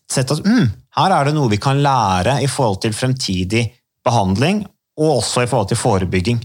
sett 0.09 0.33
at 0.33 0.41
mm, 0.41 0.73
her 1.03 1.17
er 1.19 1.29
det 1.29 1.37
noe 1.37 1.53
vi 1.53 1.61
kan 1.61 1.85
lære 1.85 2.39
i 2.41 2.49
forhold 2.49 2.81
til 2.87 2.97
fremtidig 2.97 3.67
behandling, 4.09 4.65
og 4.97 5.21
også 5.21 5.45
i 5.45 5.51
forhold 5.51 5.73
til 5.73 5.81
forebygging. 5.81 6.43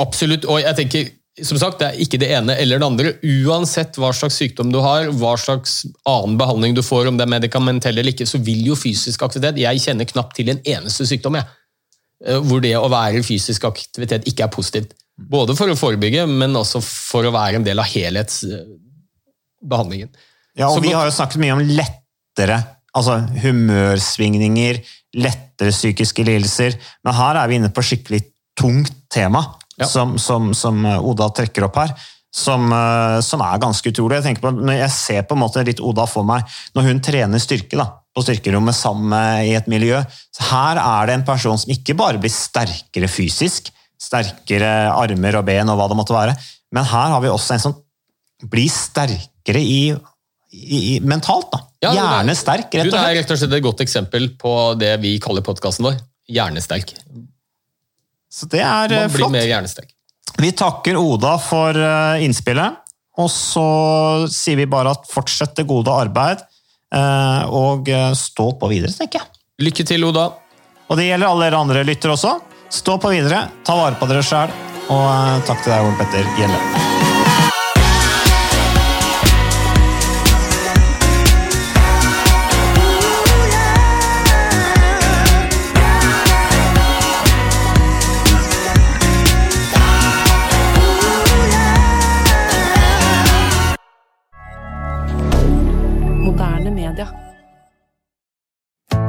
Absolutt, 0.00 0.44
og 0.44 0.60
jeg 0.60 0.76
tenker 0.78 1.06
som 1.44 1.58
sagt, 1.60 1.76
Det 1.78 1.86
er 1.86 1.92
ikke 2.00 2.18
det 2.20 2.28
ene 2.32 2.54
eller 2.56 2.78
det 2.80 2.86
andre. 2.86 3.12
Uansett 3.44 3.98
hva 4.00 4.08
slags 4.16 4.38
sykdom 4.40 4.70
du 4.72 4.78
har, 4.80 5.04
hva 5.20 5.34
slags 5.36 5.84
annen 6.08 6.38
behandling 6.40 6.74
du 6.76 6.82
får, 6.84 7.06
om 7.10 7.16
det 7.18 7.24
er 7.26 7.34
medikamentell 7.34 7.98
eller 7.98 8.12
ikke, 8.14 8.26
så 8.28 8.38
vil 8.40 8.66
jo 8.70 8.76
fysisk 8.78 9.22
aktivitet 9.26 9.60
Jeg 9.60 9.80
kjenner 9.84 10.06
knapt 10.08 10.34
til 10.38 10.48
en 10.52 10.60
eneste 10.64 11.06
sykdom 11.08 11.34
jeg, 11.36 11.44
eh, 12.24 12.40
hvor 12.40 12.60
det 12.64 12.74
å 12.78 12.88
være 12.88 13.22
fysisk 13.26 13.64
aktivitet 13.68 14.22
ikke 14.30 14.44
er 14.46 14.54
positivt. 14.54 14.90
Både 15.16 15.56
for 15.56 15.66
å 15.72 15.76
forebygge, 15.76 16.26
men 16.28 16.56
også 16.56 16.80
for 16.84 17.24
å 17.24 17.32
være 17.36 17.54
en 17.60 17.68
del 17.68 17.78
av 17.80 17.86
helhetsbehandlingen. 17.92 20.10
Ja, 20.56 20.68
og 20.70 20.76
Så 20.78 20.84
Vi 20.88 20.96
har 20.96 21.04
jo 21.04 21.12
snakket 21.12 21.40
mye 21.40 21.52
om 21.52 21.68
lettere 21.68 22.75
altså 22.96 23.20
humørsvingninger, 23.42 24.80
lettere 25.16 25.72
psykiske 25.74 26.24
lidelser, 26.26 26.76
men 27.04 27.16
her 27.16 27.40
er 27.40 27.50
vi 27.50 27.60
inne 27.60 27.72
på 27.74 27.84
skikkelig 27.84 28.22
tungt 28.56 28.94
tema, 29.12 29.42
ja. 29.76 29.88
som, 29.88 30.16
som, 30.20 30.52
som, 30.56 30.84
Oda 30.84 31.28
trekker 31.36 31.68
opp 31.68 31.80
her. 31.82 31.96
Som, 32.36 32.68
eh, 32.68 33.18
som, 33.24 33.40
er 33.40 33.60
ganske 33.62 33.88
utrolig. 33.88 34.18
Jeg, 34.20 34.40
på, 34.42 34.50
jeg 34.68 34.92
ser 34.92 35.22
på 35.24 35.36
en 35.36 35.40
måte 35.40 35.62
litt 35.64 35.80
Oda 35.80 36.04
for 36.10 36.26
meg 36.28 36.44
når 36.76 36.90
hun 36.90 37.00
trener 37.04 37.40
styrke 37.40 37.78
da, 37.80 37.86
på 38.12 38.24
styrkerommet 38.26 38.76
sammen 38.76 39.14
i 39.46 39.54
et 39.56 39.70
miljø. 39.72 40.02
Så 40.36 40.44
her 40.50 40.80
er 40.82 41.08
det 41.08 41.16
en 41.16 41.24
person 41.28 41.56
som 41.60 41.72
ikke 41.72 41.96
bare 41.96 42.20
blir 42.20 42.32
sterkere 42.32 43.08
fysisk, 43.08 43.70
sterkere 43.96 44.90
armer 44.92 45.40
og 45.40 45.46
ben 45.48 45.72
og 45.72 45.80
hva 45.80 45.88
det 45.88 45.96
måtte 45.96 46.16
være. 46.16 46.36
Men 46.76 46.88
her 46.88 47.14
har 47.14 47.24
vi 47.24 47.32
også 47.32 47.56
en 47.56 47.64
som 47.68 47.78
blir 48.52 48.68
sterkere 48.72 49.62
i, 49.64 49.80
i, 50.56 51.00
mentalt. 51.04 51.50
da. 51.52 51.60
Ja, 51.84 51.92
Hjernesterk, 51.96 52.72
rett 52.72 52.86
og 52.88 52.92
slett. 52.92 52.94
Du 52.96 52.98
er 53.10 53.16
rett 53.20 53.30
og 53.34 53.38
slett 53.40 53.52
et 53.58 53.64
godt 53.66 53.82
eksempel 53.84 54.30
på 54.40 54.52
det 54.80 54.94
vi 55.02 55.16
kaller 55.22 55.44
podkasten 55.46 55.86
vår. 55.88 55.98
Hjernesterk. 56.32 56.94
Så 58.32 58.48
det 58.52 58.62
er 58.64 58.90
Man 58.92 59.12
flott. 59.12 59.30
blir 59.30 59.38
mer 59.40 59.46
hjernesterk. 59.48 59.92
Vi 60.42 60.50
takker 60.52 60.98
Oda 61.00 61.36
for 61.40 61.76
eh, 61.78 62.24
innspillet, 62.26 62.82
og 63.16 63.30
så 63.32 63.66
sier 64.32 64.58
vi 64.60 64.66
bare 64.68 64.92
at 64.96 65.06
fortsett 65.08 65.54
det 65.56 65.64
gode 65.70 65.92
arbeid, 65.94 66.42
eh, 66.92 67.46
og 67.48 67.88
eh, 67.88 68.10
stå 68.18 68.50
på 68.60 68.68
videre, 68.72 68.92
tenker 68.92 69.22
jeg. 69.22 69.42
Lykke 69.68 69.86
til, 69.88 70.04
Oda. 70.10 70.26
Og 70.90 70.98
det 71.00 71.08
gjelder 71.08 71.30
alle 71.30 71.48
dere 71.48 71.62
andre 71.64 71.84
lyttere 71.88 72.12
også. 72.18 72.34
Stå 72.76 72.98
på 73.00 73.14
videre, 73.14 73.46
ta 73.64 73.78
vare 73.78 73.96
på 73.96 74.08
dere 74.10 74.24
sjæl, 74.26 74.52
og 74.90 75.06
eh, 75.08 75.44
takk 75.48 75.62
til 75.64 75.72
deg, 75.72 75.86
Ole 75.88 76.00
Petter 76.02 76.34
Gjelle. 76.36 77.15